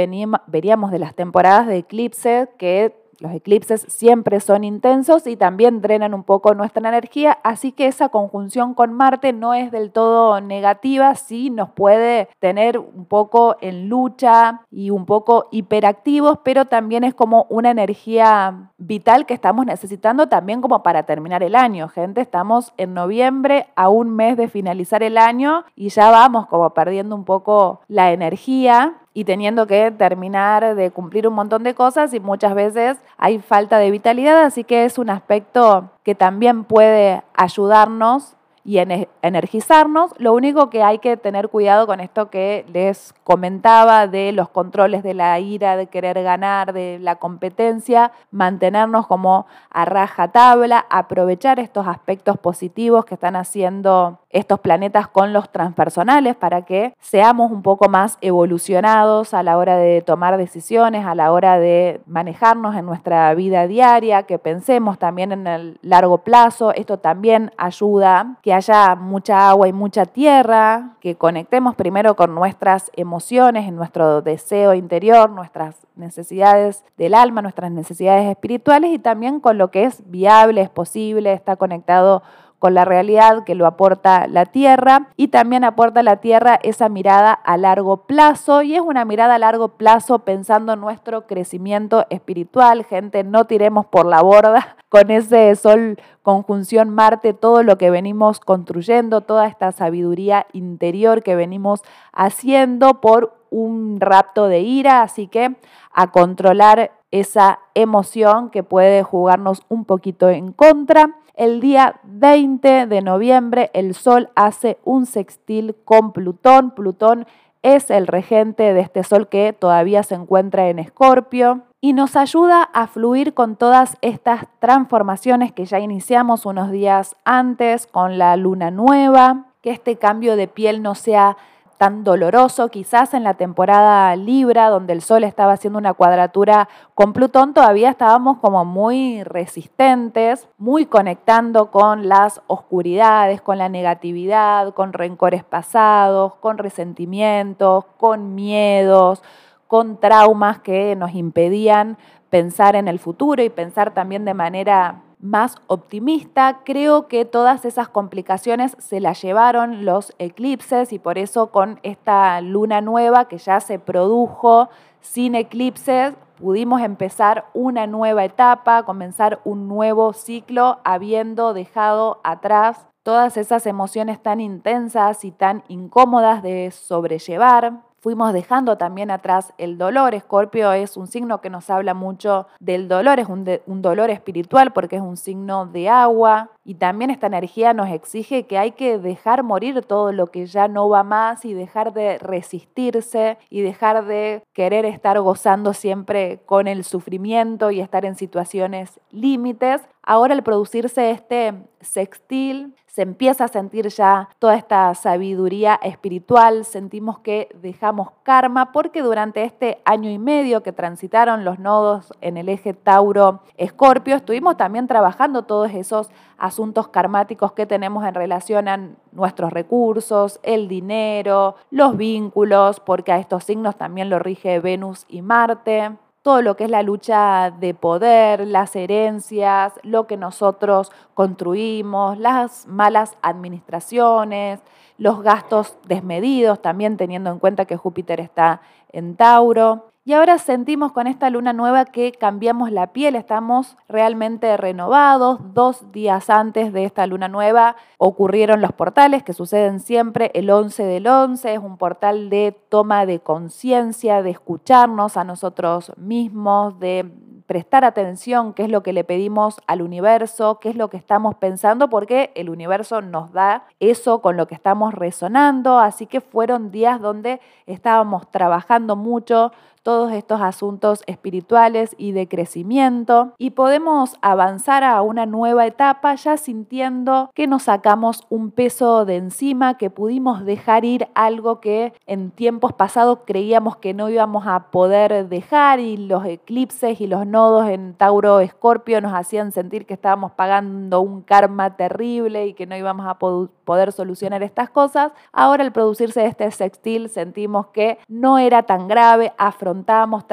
veníamos 0.46 0.90
de 0.90 0.98
las 0.98 1.14
temporadas 1.14 1.66
de 1.66 1.78
eclipse 1.78 2.48
que 2.58 3.01
Los 3.22 3.34
eclipses 3.34 3.86
siempre 3.88 4.40
son 4.40 4.64
intensos 4.64 5.28
y 5.28 5.36
también 5.36 5.80
drenan 5.80 6.12
un 6.12 6.24
poco 6.24 6.54
nuestra 6.54 6.88
energía, 6.88 7.38
así 7.44 7.70
que 7.70 7.86
esa 7.86 8.08
conjunción 8.08 8.74
con 8.74 8.92
Marte 8.92 9.32
no 9.32 9.54
es 9.54 9.70
del 9.70 9.92
todo 9.92 10.40
negativa, 10.40 11.14
sí 11.14 11.48
nos 11.48 11.70
puede 11.70 12.28
tener 12.40 12.78
un 12.78 13.04
poco 13.04 13.56
en 13.60 13.88
lucha 13.88 14.62
y 14.72 14.90
un 14.90 15.06
poco 15.06 15.46
hiperactivos, 15.52 16.40
pero 16.42 16.64
también 16.64 17.04
es 17.04 17.14
como 17.14 17.46
una 17.48 17.70
energía 17.70 18.72
vital 18.78 19.24
que 19.24 19.34
estamos 19.34 19.66
necesitando 19.66 20.26
también 20.28 20.60
como 20.60 20.82
para 20.82 21.04
terminar 21.04 21.44
el 21.44 21.54
año. 21.54 21.86
Gente, 21.86 22.20
estamos 22.20 22.74
en 22.76 22.92
noviembre, 22.92 23.68
a 23.76 23.88
un 23.88 24.10
mes 24.10 24.36
de 24.36 24.48
finalizar 24.48 25.04
el 25.04 25.16
año 25.16 25.64
y 25.76 25.90
ya 25.90 26.10
vamos 26.10 26.48
como 26.48 26.70
perdiendo 26.70 27.14
un 27.14 27.24
poco 27.24 27.82
la 27.86 28.10
energía 28.10 28.96
y 29.14 29.24
teniendo 29.24 29.66
que 29.66 29.90
terminar 29.90 30.74
de 30.74 30.90
cumplir 30.90 31.28
un 31.28 31.34
montón 31.34 31.62
de 31.62 31.74
cosas 31.74 32.14
y 32.14 32.20
muchas 32.20 32.54
veces 32.54 32.98
hay 33.18 33.38
falta 33.38 33.78
de 33.78 33.90
vitalidad, 33.90 34.44
así 34.44 34.64
que 34.64 34.84
es 34.84 34.98
un 34.98 35.10
aspecto 35.10 35.90
que 36.02 36.14
también 36.14 36.64
puede 36.64 37.22
ayudarnos 37.34 38.36
y 38.64 38.78
energizarnos. 39.22 40.12
Lo 40.18 40.32
único 40.34 40.70
que 40.70 40.82
hay 40.82 40.98
que 40.98 41.16
tener 41.16 41.48
cuidado 41.48 41.86
con 41.86 42.00
esto 42.00 42.30
que 42.30 42.64
les 42.72 43.12
comentaba 43.24 44.06
de 44.06 44.32
los 44.32 44.48
controles 44.48 45.02
de 45.02 45.14
la 45.14 45.38
ira, 45.40 45.76
de 45.76 45.86
querer 45.86 46.22
ganar, 46.22 46.72
de 46.72 46.98
la 47.00 47.16
competencia, 47.16 48.12
mantenernos 48.30 49.06
como 49.06 49.46
a 49.70 49.84
raja 49.84 50.28
tabla, 50.28 50.86
aprovechar 50.90 51.58
estos 51.58 51.86
aspectos 51.86 52.38
positivos 52.38 53.04
que 53.04 53.14
están 53.14 53.36
haciendo 53.36 54.18
estos 54.30 54.60
planetas 54.60 55.08
con 55.08 55.32
los 55.32 55.50
transpersonales 55.50 56.36
para 56.36 56.62
que 56.62 56.94
seamos 57.00 57.50
un 57.50 57.62
poco 57.62 57.88
más 57.88 58.16
evolucionados 58.20 59.34
a 59.34 59.42
la 59.42 59.58
hora 59.58 59.76
de 59.76 60.00
tomar 60.00 60.38
decisiones, 60.38 61.04
a 61.04 61.14
la 61.14 61.32
hora 61.32 61.58
de 61.58 62.00
manejarnos 62.06 62.74
en 62.76 62.86
nuestra 62.86 63.34
vida 63.34 63.66
diaria, 63.66 64.22
que 64.22 64.38
pensemos 64.38 64.98
también 64.98 65.32
en 65.32 65.46
el 65.46 65.78
largo 65.82 66.18
plazo. 66.18 66.72
Esto 66.72 66.98
también 66.98 67.52
ayuda 67.58 68.36
haya 68.52 68.94
mucha 68.94 69.48
agua 69.48 69.68
y 69.68 69.72
mucha 69.72 70.06
tierra, 70.06 70.96
que 71.00 71.16
conectemos 71.16 71.74
primero 71.74 72.16
con 72.16 72.34
nuestras 72.34 72.90
emociones, 72.94 73.68
en 73.68 73.76
nuestro 73.76 74.22
deseo 74.22 74.74
interior, 74.74 75.30
nuestras 75.30 75.76
necesidades 75.96 76.84
del 76.96 77.14
alma, 77.14 77.42
nuestras 77.42 77.70
necesidades 77.70 78.28
espirituales 78.28 78.92
y 78.92 78.98
también 78.98 79.40
con 79.40 79.58
lo 79.58 79.70
que 79.70 79.84
es 79.84 80.02
viable, 80.10 80.60
es 80.60 80.70
posible, 80.70 81.32
está 81.32 81.56
conectado 81.56 82.22
con 82.62 82.74
la 82.74 82.84
realidad 82.84 83.42
que 83.42 83.56
lo 83.56 83.66
aporta 83.66 84.28
la 84.28 84.46
Tierra 84.46 85.08
y 85.16 85.28
también 85.28 85.64
aporta 85.64 86.04
la 86.04 86.18
Tierra 86.18 86.60
esa 86.62 86.88
mirada 86.88 87.32
a 87.32 87.56
largo 87.56 88.06
plazo 88.06 88.62
y 88.62 88.76
es 88.76 88.80
una 88.80 89.04
mirada 89.04 89.34
a 89.34 89.38
largo 89.40 89.70
plazo 89.70 90.20
pensando 90.20 90.74
en 90.74 90.80
nuestro 90.80 91.26
crecimiento 91.26 92.06
espiritual. 92.08 92.84
Gente, 92.84 93.24
no 93.24 93.46
tiremos 93.46 93.86
por 93.86 94.06
la 94.06 94.22
borda 94.22 94.76
con 94.90 95.10
ese 95.10 95.56
Sol 95.56 95.98
conjunción 96.22 96.88
Marte 96.88 97.32
todo 97.32 97.64
lo 97.64 97.78
que 97.78 97.90
venimos 97.90 98.38
construyendo, 98.38 99.22
toda 99.22 99.48
esta 99.48 99.72
sabiduría 99.72 100.46
interior 100.52 101.24
que 101.24 101.34
venimos 101.34 101.82
haciendo 102.12 103.00
por 103.00 103.34
un 103.50 104.00
rapto 104.00 104.46
de 104.46 104.60
ira, 104.60 105.02
así 105.02 105.26
que 105.26 105.56
a 105.92 106.12
controlar 106.12 106.92
esa 107.12 107.60
emoción 107.74 108.50
que 108.50 108.64
puede 108.64 109.04
jugarnos 109.04 109.62
un 109.68 109.84
poquito 109.84 110.28
en 110.28 110.52
contra. 110.52 111.16
El 111.34 111.60
día 111.60 112.00
20 112.02 112.86
de 112.86 113.02
noviembre 113.02 113.70
el 113.74 113.94
Sol 113.94 114.30
hace 114.34 114.78
un 114.84 115.06
sextil 115.06 115.76
con 115.84 116.12
Plutón. 116.12 116.72
Plutón 116.72 117.26
es 117.62 117.90
el 117.90 118.06
regente 118.06 118.74
de 118.74 118.80
este 118.80 119.04
Sol 119.04 119.28
que 119.28 119.52
todavía 119.52 120.02
se 120.02 120.16
encuentra 120.16 120.68
en 120.68 120.78
Escorpio 120.78 121.62
y 121.80 121.92
nos 121.92 122.16
ayuda 122.16 122.62
a 122.62 122.86
fluir 122.86 123.34
con 123.34 123.56
todas 123.56 123.96
estas 124.02 124.46
transformaciones 124.58 125.52
que 125.52 125.64
ya 125.64 125.78
iniciamos 125.80 126.46
unos 126.46 126.70
días 126.70 127.16
antes 127.24 127.86
con 127.86 128.18
la 128.18 128.36
luna 128.36 128.70
nueva, 128.70 129.46
que 129.62 129.70
este 129.70 129.96
cambio 129.96 130.36
de 130.36 130.48
piel 130.48 130.82
no 130.82 130.94
sea 130.94 131.36
tan 131.82 132.04
doloroso. 132.04 132.68
Quizás 132.68 133.12
en 133.12 133.24
la 133.24 133.34
temporada 133.34 134.14
Libra, 134.14 134.68
donde 134.68 134.92
el 134.92 135.02
Sol 135.02 135.24
estaba 135.24 135.54
haciendo 135.54 135.80
una 135.80 135.94
cuadratura 135.94 136.68
con 136.94 137.12
Plutón, 137.12 137.54
todavía 137.54 137.90
estábamos 137.90 138.38
como 138.38 138.64
muy 138.64 139.24
resistentes, 139.24 140.46
muy 140.58 140.86
conectando 140.86 141.72
con 141.72 142.08
las 142.08 142.40
oscuridades, 142.46 143.42
con 143.42 143.58
la 143.58 143.68
negatividad, 143.68 144.74
con 144.74 144.92
rencores 144.92 145.42
pasados, 145.42 146.36
con 146.36 146.56
resentimientos, 146.56 147.84
con 147.96 148.36
miedos, 148.36 149.20
con 149.66 149.96
traumas 149.98 150.60
que 150.60 150.94
nos 150.94 151.16
impedían 151.16 151.98
pensar 152.30 152.76
en 152.76 152.86
el 152.86 153.00
futuro 153.00 153.42
y 153.42 153.50
pensar 153.50 153.92
también 153.92 154.24
de 154.24 154.34
manera 154.34 155.02
más 155.22 155.56
optimista. 155.68 156.60
Creo 156.64 157.08
que 157.08 157.24
todas 157.24 157.64
esas 157.64 157.88
complicaciones 157.88 158.76
se 158.78 159.00
las 159.00 159.22
llevaron 159.22 159.86
los 159.86 160.12
eclipses 160.18 160.92
y 160.92 160.98
por 160.98 161.16
eso 161.16 161.46
con 161.46 161.80
esta 161.82 162.40
luna 162.42 162.82
nueva 162.82 163.28
que 163.28 163.38
ya 163.38 163.60
se 163.60 163.78
produjo 163.78 164.68
sin 165.00 165.34
eclipses, 165.34 166.14
pudimos 166.40 166.80
empezar 166.80 167.46
una 167.54 167.86
nueva 167.86 168.24
etapa, 168.24 168.84
comenzar 168.84 169.40
un 169.44 169.68
nuevo 169.68 170.12
ciclo, 170.12 170.78
habiendo 170.84 171.54
dejado 171.54 172.20
atrás 172.24 172.86
todas 173.02 173.36
esas 173.36 173.66
emociones 173.66 174.22
tan 174.22 174.40
intensas 174.40 175.24
y 175.24 175.32
tan 175.32 175.64
incómodas 175.68 176.42
de 176.42 176.70
sobrellevar. 176.70 177.82
Fuimos 178.02 178.32
dejando 178.32 178.78
también 178.78 179.12
atrás 179.12 179.54
el 179.58 179.78
dolor. 179.78 180.12
Escorpio 180.12 180.72
es 180.72 180.96
un 180.96 181.06
signo 181.06 181.40
que 181.40 181.50
nos 181.50 181.70
habla 181.70 181.94
mucho 181.94 182.48
del 182.58 182.88
dolor, 182.88 183.20
es 183.20 183.28
un, 183.28 183.48
un, 183.64 183.80
dolor 183.80 184.10
espiritual 184.10 184.72
porque 184.72 184.96
es 184.96 185.02
un 185.02 185.16
signo 185.16 185.66
de 185.66 185.88
agua. 185.88 186.50
Y 186.64 186.74
también 186.74 187.12
esta 187.12 187.28
energía 187.28 187.74
nos 187.74 187.88
exige 187.90 188.48
que 188.48 188.58
hay 188.58 188.72
que 188.72 188.98
dejar 188.98 189.44
morir 189.44 189.82
todo 189.82 190.10
lo 190.10 190.26
que 190.32 190.46
ya 190.46 190.66
no 190.66 190.88
va 190.88 191.04
más 191.04 191.44
y 191.44 191.54
dejar 191.54 191.92
de 191.92 192.18
resistirse 192.18 193.38
y 193.50 193.60
dejar 193.60 194.04
de 194.04 194.42
querer 194.52 194.84
estar 194.84 195.20
gozando 195.20 195.72
siempre 195.72 196.40
con 196.44 196.66
el 196.66 196.82
sufrimiento 196.82 197.70
y 197.70 197.78
estar 197.78 198.04
en 198.04 198.16
situaciones 198.16 198.98
límites. 199.12 199.80
Ahora 200.02 200.34
al 200.34 200.42
producirse 200.42 201.12
este 201.12 201.54
sextil, 201.80 202.74
se 202.92 203.00
empieza 203.00 203.44
a 203.44 203.48
sentir 203.48 203.88
ya 203.88 204.28
toda 204.38 204.54
esta 204.54 204.94
sabiduría 204.94 205.80
espiritual, 205.82 206.66
sentimos 206.66 207.18
que 207.20 207.48
dejamos 207.62 208.08
karma 208.22 208.70
porque 208.70 209.00
durante 209.00 209.44
este 209.44 209.80
año 209.86 210.10
y 210.10 210.18
medio 210.18 210.62
que 210.62 210.72
transitaron 210.72 211.42
los 211.42 211.58
nodos 211.58 212.12
en 212.20 212.36
el 212.36 212.50
eje 212.50 212.74
Tauro-Escorpio, 212.74 214.14
estuvimos 214.14 214.58
también 214.58 214.88
trabajando 214.88 215.44
todos 215.44 215.72
esos 215.72 216.10
asuntos 216.36 216.88
karmáticos 216.88 217.52
que 217.52 217.64
tenemos 217.64 218.04
en 218.04 218.12
relación 218.14 218.68
a 218.68 218.90
nuestros 219.12 219.54
recursos, 219.54 220.38
el 220.42 220.68
dinero, 220.68 221.56
los 221.70 221.96
vínculos, 221.96 222.78
porque 222.80 223.12
a 223.12 223.18
estos 223.18 223.44
signos 223.44 223.76
también 223.76 224.10
lo 224.10 224.18
rige 224.18 224.60
Venus 224.60 225.06
y 225.08 225.22
Marte 225.22 225.92
todo 226.22 226.40
lo 226.40 226.56
que 226.56 226.64
es 226.64 226.70
la 226.70 226.82
lucha 226.82 227.50
de 227.50 227.74
poder, 227.74 228.46
las 228.46 228.76
herencias, 228.76 229.74
lo 229.82 230.06
que 230.06 230.16
nosotros 230.16 230.92
construimos, 231.14 232.16
las 232.16 232.66
malas 232.66 233.16
administraciones, 233.22 234.60
los 234.98 235.22
gastos 235.22 235.76
desmedidos, 235.86 236.62
también 236.62 236.96
teniendo 236.96 237.30
en 237.30 237.40
cuenta 237.40 237.64
que 237.64 237.76
Júpiter 237.76 238.20
está 238.20 238.60
en 238.92 239.16
Tauro. 239.16 239.91
Y 240.04 240.14
ahora 240.14 240.38
sentimos 240.38 240.90
con 240.90 241.06
esta 241.06 241.30
luna 241.30 241.52
nueva 241.52 241.84
que 241.84 242.10
cambiamos 242.10 242.72
la 242.72 242.88
piel, 242.92 243.14
estamos 243.14 243.76
realmente 243.88 244.56
renovados. 244.56 245.38
Dos 245.54 245.92
días 245.92 246.28
antes 246.28 246.72
de 246.72 246.84
esta 246.84 247.06
luna 247.06 247.28
nueva 247.28 247.76
ocurrieron 247.98 248.60
los 248.60 248.72
portales 248.72 249.22
que 249.22 249.32
suceden 249.32 249.78
siempre. 249.78 250.32
El 250.34 250.50
11 250.50 250.82
del 250.82 251.06
11 251.06 251.54
es 251.54 251.60
un 251.60 251.76
portal 251.76 252.30
de 252.30 252.50
toma 252.68 253.06
de 253.06 253.20
conciencia, 253.20 254.22
de 254.22 254.30
escucharnos 254.30 255.16
a 255.16 255.22
nosotros 255.22 255.92
mismos, 255.96 256.80
de 256.80 257.08
prestar 257.46 257.84
atención, 257.84 258.54
qué 258.54 258.62
es 258.64 258.70
lo 258.70 258.82
que 258.82 258.92
le 258.92 259.04
pedimos 259.04 259.60
al 259.66 259.82
universo, 259.82 260.58
qué 260.58 260.70
es 260.70 260.74
lo 260.74 260.88
que 260.88 260.96
estamos 260.96 261.34
pensando, 261.34 261.90
porque 261.90 262.32
el 262.34 262.50
universo 262.50 263.02
nos 263.02 263.32
da 263.32 263.66
eso 263.78 264.22
con 264.22 264.36
lo 264.36 264.46
que 264.46 264.54
estamos 264.54 264.94
resonando. 264.94 265.78
Así 265.78 266.06
que 266.06 266.20
fueron 266.20 266.70
días 266.70 267.00
donde 267.00 267.40
estábamos 267.66 268.30
trabajando 268.30 268.96
mucho 268.96 269.52
todos 269.82 270.12
estos 270.12 270.40
asuntos 270.40 271.02
espirituales 271.06 271.94
y 271.98 272.12
de 272.12 272.28
crecimiento 272.28 273.34
y 273.38 273.50
podemos 273.50 274.16
avanzar 274.22 274.84
a 274.84 275.02
una 275.02 275.26
nueva 275.26 275.66
etapa 275.66 276.14
ya 276.14 276.36
sintiendo 276.36 277.30
que 277.34 277.46
nos 277.46 277.64
sacamos 277.64 278.26
un 278.28 278.50
peso 278.50 279.04
de 279.04 279.16
encima, 279.16 279.76
que 279.76 279.90
pudimos 279.90 280.44
dejar 280.44 280.84
ir 280.84 281.08
algo 281.14 281.60
que 281.60 281.92
en 282.06 282.30
tiempos 282.30 282.72
pasados 282.72 283.20
creíamos 283.24 283.76
que 283.76 283.94
no 283.94 284.08
íbamos 284.08 284.46
a 284.46 284.70
poder 284.70 285.28
dejar 285.28 285.80
y 285.80 285.96
los 285.96 286.24
eclipses 286.24 287.00
y 287.00 287.06
los 287.06 287.26
nodos 287.26 287.68
en 287.68 287.94
Tauro 287.94 288.40
Escorpio 288.40 289.00
nos 289.00 289.12
hacían 289.12 289.52
sentir 289.52 289.86
que 289.86 289.94
estábamos 289.94 290.32
pagando 290.32 291.00
un 291.00 291.22
karma 291.22 291.76
terrible 291.76 292.46
y 292.46 292.54
que 292.54 292.66
no 292.66 292.76
íbamos 292.76 293.06
a 293.06 293.18
poder 293.18 293.50
poder 293.72 293.90
solucionar 293.92 294.42
estas 294.42 294.68
cosas. 294.68 295.12
Ahora 295.32 295.64
al 295.64 295.72
producirse 295.72 296.26
este 296.26 296.50
sextil 296.50 297.08
sentimos 297.08 297.68
que 297.68 297.96
no 298.06 298.38
era 298.38 298.64
tan 298.64 298.86
grave, 298.86 299.32
afrontamos, 299.38 300.26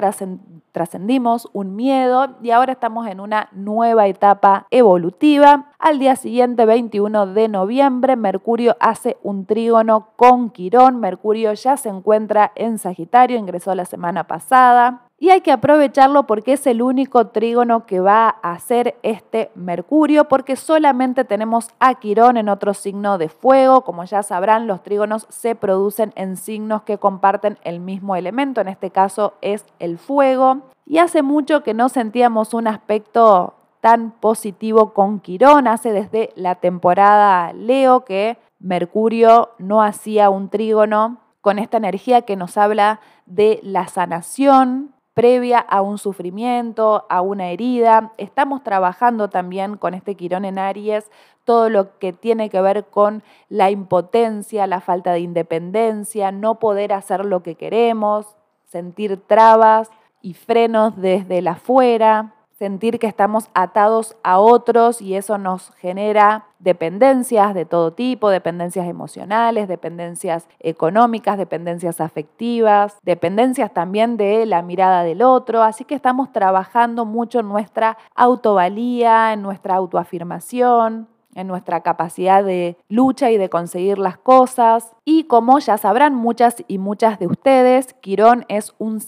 trascendimos 0.73 1.47
un 1.53 1.77
miedo 1.77 2.35
y 2.43 2.51
ahora 2.51 2.73
estamos 2.73 3.07
en 3.07 3.21
una 3.21 3.47
nueva 3.53 4.07
etapa 4.07 4.67
evolutiva. 4.71 5.67
Al 5.79 5.99
día 5.99 6.17
siguiente, 6.17 6.65
21 6.65 7.27
de 7.27 7.47
noviembre, 7.47 8.17
Mercurio 8.17 8.75
hace 8.81 9.15
un 9.23 9.45
trígono 9.45 10.09
con 10.17 10.49
Quirón. 10.49 10.99
Mercurio 10.99 11.53
ya 11.53 11.77
se 11.77 11.87
encuentra 11.87 12.51
en 12.55 12.77
Sagitario, 12.77 13.37
ingresó 13.37 13.73
la 13.73 13.85
semana 13.85 14.25
pasada. 14.25 15.08
Y 15.21 15.31
hay 15.31 15.41
que 15.41 15.51
aprovecharlo 15.51 16.23
porque 16.23 16.53
es 16.53 16.65
el 16.65 16.81
único 16.81 17.27
trígono 17.27 17.85
que 17.85 17.99
va 17.99 18.37
a 18.41 18.53
hacer 18.53 18.95
este 19.03 19.51
Mercurio, 19.53 20.29
porque 20.29 20.55
solamente 20.55 21.25
tenemos 21.25 21.67
a 21.79 21.95
Quirón 21.95 22.37
en 22.37 22.47
otro 22.47 22.73
signo 22.73 23.17
de 23.17 23.27
fuego. 23.27 23.81
Como 23.81 24.05
ya 24.05 24.23
sabrán, 24.23 24.65
los 24.65 24.81
trígonos 24.81 25.27
se 25.29 25.55
producen 25.55 26.13
en 26.15 26.37
signos 26.37 26.83
que 26.83 26.97
comparten 26.97 27.57
el 27.63 27.81
mismo 27.81 28.15
elemento, 28.15 28.61
en 28.61 28.69
este 28.69 28.91
caso 28.91 29.33
es 29.41 29.65
el 29.79 29.97
fuego. 29.97 30.61
Y 30.85 30.99
hace 30.99 31.21
mucho 31.21 31.63
que 31.63 31.73
no 31.73 31.89
sentíamos 31.89 32.53
un 32.53 32.67
aspecto 32.67 33.55
tan 33.81 34.11
positivo 34.11 34.93
con 34.93 35.19
Quirón, 35.19 35.67
hace 35.67 35.91
desde 35.91 36.31
la 36.35 36.55
temporada 36.55 37.51
Leo 37.51 38.05
que 38.05 38.37
Mercurio 38.59 39.49
no 39.57 39.81
hacía 39.81 40.29
un 40.29 40.49
trígono 40.49 41.17
con 41.41 41.59
esta 41.59 41.77
energía 41.77 42.21
que 42.23 42.35
nos 42.35 42.57
habla 42.57 42.99
de 43.25 43.59
la 43.63 43.87
sanación, 43.87 44.93
previa 45.19 45.59
a 45.59 45.81
un 45.81 45.97
sufrimiento, 45.97 47.05
a 47.09 47.19
una 47.19 47.49
herida. 47.49 48.13
Estamos 48.17 48.63
trabajando 48.63 49.29
también 49.29 49.75
con 49.75 49.93
este 49.93 50.15
Quirón 50.15 50.45
en 50.45 50.57
Aries 50.57 51.11
todo 51.43 51.69
lo 51.69 51.99
que 51.99 52.13
tiene 52.13 52.49
que 52.49 52.61
ver 52.61 52.85
con 52.85 53.21
la 53.49 53.69
impotencia, 53.69 54.65
la 54.65 54.79
falta 54.79 55.11
de 55.11 55.19
independencia, 55.19 56.31
no 56.31 56.55
poder 56.59 56.93
hacer 56.93 57.25
lo 57.25 57.43
que 57.43 57.55
queremos, 57.55 58.37
sentir 58.63 59.21
trabas 59.27 59.89
y 60.21 60.35
frenos 60.35 60.95
desde 60.95 61.41
la 61.41 61.51
afuera 61.51 62.35
sentir 62.59 62.99
que 62.99 63.07
estamos 63.07 63.49
atados 63.53 64.17
a 64.21 64.37
otros 64.39 65.01
y 65.01 65.15
eso 65.15 65.37
nos 65.37 65.71
genera 65.77 66.45
dependencias 66.59 67.53
de 67.53 67.63
todo 67.63 67.93
tipo, 67.93 68.29
dependencias 68.29 68.85
emocionales, 68.85 69.69
dependencias 69.69 70.45
económicas, 70.59 71.37
dependencias 71.37 72.01
afectivas, 72.01 72.97
dependencias 73.01 73.73
también 73.73 74.17
de 74.17 74.45
la 74.45 74.61
mirada 74.61 75.03
del 75.03 75.21
otro. 75.21 75.63
Así 75.63 75.85
que 75.85 75.95
estamos 75.95 76.33
trabajando 76.33 77.05
mucho 77.05 77.39
en 77.39 77.47
nuestra 77.47 77.97
autovalía, 78.13 79.31
en 79.31 79.41
nuestra 79.41 79.75
autoafirmación, 79.75 81.07
en 81.39 81.47
nuestra 81.47 81.81
capacidad 81.81 82.43
de 82.43 82.77
lucha 82.89 83.31
y 83.31 83.37
de 83.37 83.49
conseguir 83.49 83.97
las 83.97 84.17
cosas. 84.17 84.93
Y 85.05 85.23
como 85.23 85.59
ya 85.59 85.77
sabrán 85.77 86.13
muchas 86.13 86.63
y 86.67 86.77
muchas 86.77 87.17
de 87.17 87.27
ustedes, 87.27 87.93
Quirón 88.01 88.45
es 88.49 88.75
un 88.77 88.99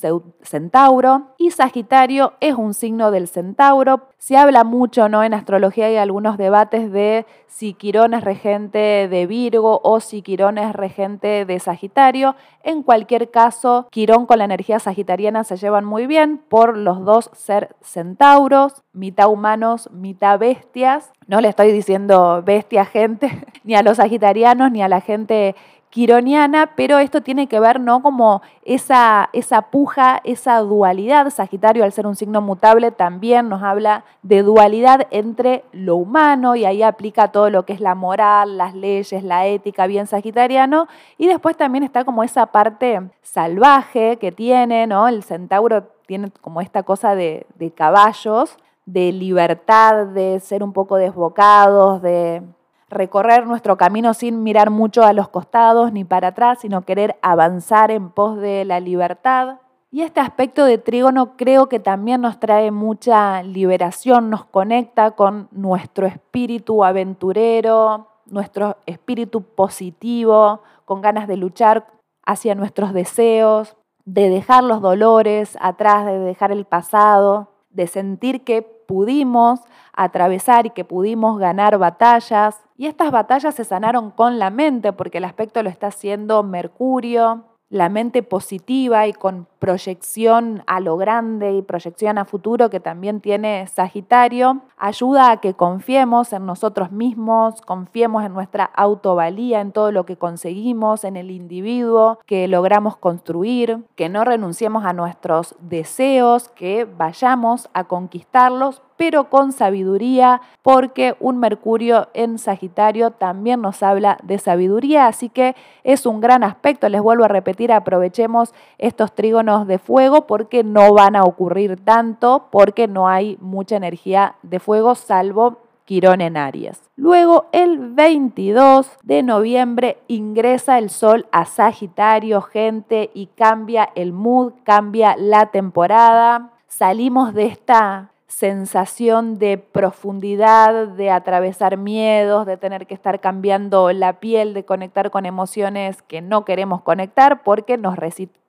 centauro 0.42 1.28
y 1.38 1.52
Sagitario 1.52 2.34
es 2.40 2.56
un 2.56 2.74
signo 2.74 3.12
del 3.12 3.28
centauro. 3.28 4.08
Se 4.18 4.38
habla 4.38 4.64
mucho 4.64 5.10
¿no? 5.10 5.24
en 5.24 5.34
astrología 5.34 5.88
hay 5.88 5.98
algunos 5.98 6.38
debates 6.38 6.92
de 6.92 7.26
si 7.48 7.74
Quirón 7.74 8.14
es 8.14 8.24
regente 8.24 9.08
de 9.10 9.28
Virgo 9.28 9.82
o 9.84 10.00
si 10.00 10.22
Quirón 10.22 10.58
es 10.58 10.74
regente 10.74 11.46
de 11.46 11.60
Sagitario. 11.60 12.36
En 12.64 12.82
cualquier 12.82 13.30
caso, 13.30 13.88
Quirón 13.92 14.26
con 14.26 14.38
la 14.38 14.46
energía 14.46 14.80
sagitariana 14.80 15.44
se 15.44 15.58
llevan 15.58 15.84
muy 15.84 16.08
bien 16.08 16.42
por 16.50 16.78
los 16.78 17.04
dos 17.04 17.30
ser 17.34 17.76
centauros, 17.82 18.84
mitad 18.94 19.30
humanos, 19.30 19.90
mitad 19.92 20.40
bestias. 20.40 21.12
No 21.28 21.42
le 21.42 21.50
estoy 21.50 21.72
diciendo 21.72 22.42
bestia 22.44 22.86
gente, 22.86 23.46
ni 23.64 23.76
a 23.76 23.84
los 23.84 23.98
sagitarianos, 23.98 24.72
ni 24.72 24.82
a 24.82 24.88
la 24.88 25.02
gente 25.02 25.56
quironiana, 25.92 26.72
pero 26.76 27.00
esto 27.00 27.22
tiene 27.22 27.48
que 27.48 27.60
ver, 27.60 27.80
¿no? 27.80 28.02
Como 28.02 28.42
esa, 28.64 29.30
esa 29.34 29.64
puja, 29.64 30.22
esa 30.24 30.60
dualidad. 30.60 31.30
Sagitario, 31.30 31.84
al 31.84 31.92
ser 31.92 32.08
un 32.08 32.16
signo 32.16 32.42
mutable, 32.42 32.92
también 32.92 33.50
nos 33.50 33.62
habla 33.62 34.06
de 34.24 34.42
dualidad 34.42 35.08
entre 35.12 35.64
lo 35.74 35.98
humano 35.98 36.56
y 36.56 36.66
ahí 36.66 36.82
aplica 36.82 37.28
todo 37.32 37.50
lo 37.50 37.66
que 37.66 37.74
es 37.74 37.82
la 37.82 37.94
moral, 37.94 38.58
las 38.58 38.74
leyes, 38.74 39.24
la 39.24 39.46
ética, 39.46 39.86
bien 39.86 40.08
sagitariano. 40.08 40.88
Y 41.18 41.28
después 41.28 41.58
también 41.58 41.84
está 41.84 42.06
como 42.06 42.24
esa 42.24 42.48
parte 42.48 43.02
salvaje 43.22 44.18
que 44.18 44.32
tiene, 44.32 44.88
¿no? 44.88 45.10
El 45.10 45.24
centauro 45.24 45.84
tiene 46.08 46.32
como 46.42 46.62
esta 46.62 46.84
cosa 46.84 47.16
de, 47.16 47.46
de 47.56 47.72
caballos, 47.72 48.58
de 48.92 49.12
libertad, 49.14 50.08
de 50.08 50.40
ser 50.42 50.64
un 50.64 50.74
poco 50.74 50.98
desbocados, 50.98 52.02
de 52.02 52.44
recorrer 52.90 53.48
nuestro 53.48 53.78
camino 53.78 54.14
sin 54.14 54.44
mirar 54.44 54.70
mucho 54.70 55.04
a 55.04 55.14
los 55.14 55.30
costados 55.30 55.94
ni 55.94 56.04
para 56.04 56.30
atrás, 56.30 56.60
sino 56.60 56.82
querer 56.82 57.18
avanzar 57.22 57.90
en 57.90 58.10
pos 58.10 58.38
de 58.38 58.66
la 58.66 58.82
libertad. 58.82 59.60
Y 59.92 60.02
este 60.02 60.20
aspecto 60.20 60.66
de 60.66 60.78
trígono 60.78 61.38
creo 61.38 61.68
que 61.68 61.80
también 61.80 62.22
nos 62.22 62.40
trae 62.40 62.72
mucha 62.72 63.44
liberación, 63.44 64.30
nos 64.30 64.44
conecta 64.44 65.12
con 65.12 65.48
nuestro 65.52 66.06
espíritu 66.06 66.84
aventurero, 66.84 68.08
nuestro 68.26 68.78
espíritu 68.86 69.42
positivo, 69.42 70.62
con 70.84 71.02
ganas 71.02 71.28
de 71.30 71.38
luchar 71.38 71.88
hacia 72.26 72.56
nuestros 72.56 72.94
deseos, 72.94 73.78
de 74.04 74.30
dejar 74.30 74.64
los 74.64 74.82
dolores 74.82 75.58
atrás, 75.62 76.06
de 76.06 76.20
dejar 76.20 76.52
el 76.52 76.66
pasado, 76.66 77.52
de 77.70 77.88
sentir 77.88 78.44
que 78.44 78.81
pudimos 78.92 79.62
atravesar 79.94 80.66
y 80.66 80.72
que 80.72 80.84
pudimos 80.84 81.40
ganar 81.40 81.78
batallas. 81.78 82.60
Y 82.78 82.88
estas 82.88 83.10
batallas 83.10 83.56
se 83.56 83.64
sanaron 83.64 84.12
con 84.12 84.38
la 84.38 84.50
mente, 84.50 84.92
porque 84.92 85.20
el 85.20 85.24
aspecto 85.24 85.64
lo 85.64 85.70
está 85.70 85.88
haciendo 85.88 86.44
Mercurio, 86.44 87.46
la 87.72 87.88
mente 87.88 88.22
positiva 88.22 89.08
y 89.08 89.14
con 89.14 89.48
proyección 89.58 90.62
a 90.68 90.82
lo 90.82 90.98
grande 90.98 91.54
y 91.54 91.62
proyección 91.62 92.18
a 92.18 92.26
futuro 92.26 92.70
que 92.70 92.82
también 92.82 93.22
tiene 93.22 93.66
Sagitario, 93.68 94.62
ayuda 94.78 95.32
a 95.32 95.38
que 95.38 95.54
confiemos 95.54 96.34
en 96.34 96.46
nosotros 96.46 96.92
mismos, 96.92 97.62
confiemos 97.62 98.26
en 98.26 98.34
nuestra 98.34 98.66
autovalía, 98.66 99.62
en 99.62 99.72
todo 99.72 99.94
lo 99.94 100.06
que 100.06 100.18
conseguimos, 100.18 101.06
en 101.06 101.16
el 101.16 101.32
individuo 101.32 102.20
que 102.26 102.50
logramos 102.50 102.98
construir, 102.98 103.86
que 103.96 104.10
no 104.10 104.26
renunciemos 104.26 104.84
a 104.84 104.92
nuestros 104.92 105.56
deseos, 105.62 106.50
que 106.50 106.86
vayamos 106.86 107.70
a 107.74 107.86
conquistarlos 107.86 108.82
pero 109.02 109.32
con 109.32 109.52
sabiduría, 109.52 110.42
porque 110.62 111.16
un 111.20 111.40
Mercurio 111.40 112.10
en 112.14 112.38
Sagitario 112.38 113.10
también 113.10 113.60
nos 113.60 113.82
habla 113.82 114.20
de 114.22 114.38
sabiduría, 114.38 115.08
así 115.08 115.28
que 115.28 115.56
es 115.84 116.06
un 116.06 116.22
gran 116.22 116.44
aspecto, 116.44 116.88
les 116.88 117.02
vuelvo 117.02 117.26
a 117.26 117.28
repetir, 117.28 117.61
aprovechemos 117.70 118.54
estos 118.78 119.14
trígonos 119.14 119.68
de 119.68 119.78
fuego 119.78 120.26
porque 120.26 120.64
no 120.64 120.94
van 120.94 121.16
a 121.16 121.24
ocurrir 121.24 121.84
tanto, 121.84 122.48
porque 122.52 122.88
no 122.88 123.08
hay 123.08 123.38
mucha 123.42 123.76
energía 123.76 124.36
de 124.42 124.60
fuego, 124.60 124.96
salvo 124.96 125.58
Quirón 125.86 126.22
en 126.22 126.38
Aries. 126.38 126.80
Luego, 126.96 127.48
el 127.52 127.78
22 127.94 128.90
de 129.04 129.24
noviembre, 129.24 129.98
ingresa 130.08 130.78
el 130.78 130.90
Sol 130.90 131.28
a 131.32 131.46
Sagitario, 131.46 132.42
gente, 132.42 133.10
y 133.14 133.28
cambia 133.28 133.90
el 133.96 134.14
mood, 134.14 134.54
cambia 134.64 135.16
la 135.18 135.48
temporada. 135.48 136.52
Salimos 136.68 137.34
de 137.34 137.48
esta 137.48 138.11
sensación 138.32 139.40
de 139.40 139.58
profundidad, 139.58 140.88
de 140.88 141.10
atravesar 141.10 141.76
miedos, 141.76 142.46
de 142.46 142.56
tener 142.56 142.88
que 142.88 142.94
estar 142.94 143.20
cambiando 143.20 143.92
la 143.92 144.22
piel, 144.22 144.54
de 144.54 144.64
conectar 144.64 145.12
con 145.12 145.26
emociones 145.26 146.02
que 146.02 146.22
no 146.22 146.46
queremos 146.46 146.82
conectar 146.82 147.44
porque 147.44 147.78
nos, 147.78 147.98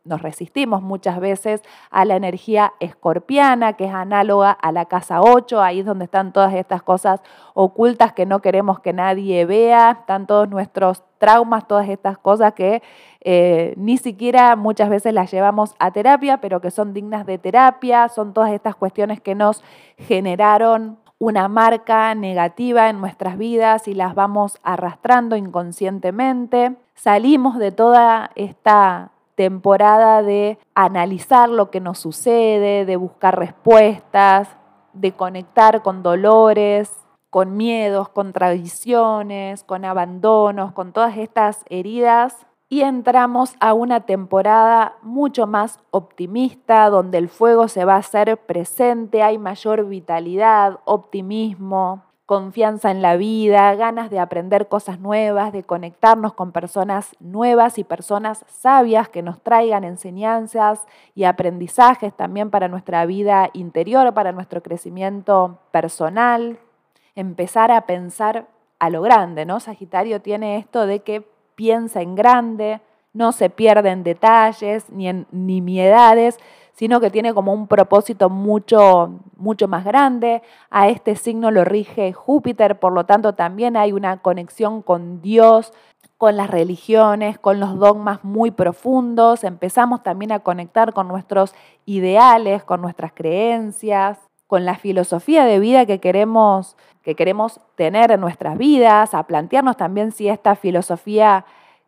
nos 0.04 0.20
resistimos 0.20 0.82
muchas 0.82 1.20
veces 1.20 1.62
a 1.90 2.04
la 2.04 2.16
energía 2.16 2.74
escorpiana, 2.80 3.74
que 3.74 3.84
es 3.84 3.94
análoga 3.94 4.50
a 4.50 4.72
la 4.72 4.86
casa 4.86 5.20
8, 5.20 5.60
ahí 5.62 5.80
es 5.80 5.86
donde 5.86 6.06
están 6.06 6.32
todas 6.32 6.54
estas 6.54 6.82
cosas 6.82 7.20
ocultas 7.54 8.12
que 8.12 8.26
no 8.26 8.40
queremos 8.40 8.80
que 8.80 8.92
nadie 8.92 9.44
vea, 9.44 9.98
están 10.00 10.26
todos 10.26 10.48
nuestros 10.48 11.02
traumas, 11.18 11.68
todas 11.68 11.88
estas 11.88 12.18
cosas 12.18 12.54
que 12.54 12.82
eh, 13.20 13.74
ni 13.76 13.96
siquiera 13.96 14.56
muchas 14.56 14.90
veces 14.90 15.14
las 15.14 15.30
llevamos 15.30 15.74
a 15.78 15.92
terapia, 15.92 16.38
pero 16.40 16.60
que 16.60 16.72
son 16.72 16.92
dignas 16.92 17.24
de 17.26 17.38
terapia, 17.38 18.08
son 18.08 18.34
todas 18.34 18.50
estas 18.50 18.74
cuestiones 18.74 19.20
que 19.20 19.36
nos 19.36 19.62
generaron 19.98 20.98
una 21.20 21.46
marca 21.46 22.16
negativa 22.16 22.90
en 22.90 23.00
nuestras 23.00 23.38
vidas 23.38 23.86
y 23.86 23.94
las 23.94 24.16
vamos 24.16 24.58
arrastrando 24.64 25.36
inconscientemente. 25.36 26.74
Salimos 26.96 27.58
de 27.58 27.70
toda 27.70 28.32
esta 28.34 29.12
temporada 29.34 30.22
de 30.22 30.58
analizar 30.74 31.48
lo 31.48 31.70
que 31.70 31.80
nos 31.80 31.98
sucede, 31.98 32.84
de 32.84 32.96
buscar 32.96 33.38
respuestas, 33.38 34.48
de 34.92 35.12
conectar 35.12 35.82
con 35.82 36.02
dolores, 36.02 36.92
con 37.30 37.56
miedos, 37.56 38.08
con 38.10 38.32
tradiciones, 38.32 39.64
con 39.64 39.84
abandonos, 39.84 40.72
con 40.72 40.92
todas 40.92 41.16
estas 41.16 41.64
heridas. 41.70 42.46
Y 42.68 42.82
entramos 42.82 43.54
a 43.60 43.74
una 43.74 44.00
temporada 44.00 44.96
mucho 45.02 45.46
más 45.46 45.78
optimista, 45.90 46.88
donde 46.88 47.18
el 47.18 47.28
fuego 47.28 47.68
se 47.68 47.84
va 47.84 47.94
a 47.94 47.98
hacer 47.98 48.38
presente, 48.38 49.22
hay 49.22 49.38
mayor 49.38 49.86
vitalidad, 49.86 50.80
optimismo, 50.84 52.02
confianza 52.32 52.90
en 52.90 53.02
la 53.02 53.18
vida, 53.18 53.74
ganas 53.74 54.08
de 54.08 54.18
aprender 54.18 54.66
cosas 54.66 54.98
nuevas, 54.98 55.52
de 55.52 55.64
conectarnos 55.64 56.32
con 56.32 56.50
personas 56.50 57.14
nuevas 57.20 57.76
y 57.76 57.84
personas 57.84 58.46
sabias 58.48 59.10
que 59.10 59.20
nos 59.20 59.42
traigan 59.42 59.84
enseñanzas 59.84 60.80
y 61.14 61.24
aprendizajes 61.24 62.14
también 62.14 62.48
para 62.48 62.68
nuestra 62.68 63.04
vida 63.04 63.50
interior, 63.52 64.14
para 64.14 64.32
nuestro 64.32 64.62
crecimiento 64.62 65.58
personal. 65.72 66.58
Empezar 67.14 67.70
a 67.70 67.82
pensar 67.82 68.46
a 68.78 68.88
lo 68.88 69.02
grande, 69.02 69.44
¿no? 69.44 69.60
Sagitario 69.60 70.22
tiene 70.22 70.56
esto 70.56 70.86
de 70.86 71.00
que 71.00 71.28
piensa 71.54 72.00
en 72.00 72.14
grande, 72.14 72.80
no 73.12 73.32
se 73.32 73.50
pierde 73.50 73.90
en 73.90 74.04
detalles 74.04 74.88
ni 74.88 75.06
en 75.06 75.26
nimiedades, 75.32 76.38
sino 76.72 77.00
que 77.00 77.10
tiene 77.10 77.34
como 77.34 77.52
un 77.52 77.66
propósito 77.66 78.30
mucho, 78.30 79.20
mucho 79.36 79.68
más 79.68 79.84
grande. 79.84 80.42
A 80.70 80.88
este 80.88 81.16
signo 81.16 81.50
lo 81.50 81.64
rige 81.64 82.12
Júpiter, 82.12 82.78
por 82.78 82.92
lo 82.92 83.04
tanto 83.04 83.34
también 83.34 83.76
hay 83.76 83.92
una 83.92 84.18
conexión 84.18 84.82
con 84.82 85.20
Dios, 85.20 85.72
con 86.18 86.36
las 86.36 86.50
religiones, 86.50 87.38
con 87.38 87.60
los 87.60 87.78
dogmas 87.78 88.24
muy 88.24 88.50
profundos. 88.50 89.44
Empezamos 89.44 90.02
también 90.02 90.32
a 90.32 90.40
conectar 90.40 90.92
con 90.92 91.08
nuestros 91.08 91.54
ideales, 91.84 92.62
con 92.64 92.80
nuestras 92.80 93.12
creencias, 93.12 94.18
con 94.46 94.64
la 94.64 94.76
filosofía 94.76 95.44
de 95.44 95.58
vida 95.58 95.84
que 95.86 95.98
queremos, 95.98 96.76
que 97.02 97.14
queremos 97.14 97.60
tener 97.74 98.12
en 98.12 98.20
nuestras 98.20 98.56
vidas, 98.56 99.14
a 99.14 99.22
plantearnos 99.24 99.76
también 99.76 100.12
si 100.12 100.28
esta 100.28 100.56
filosofía 100.56 101.44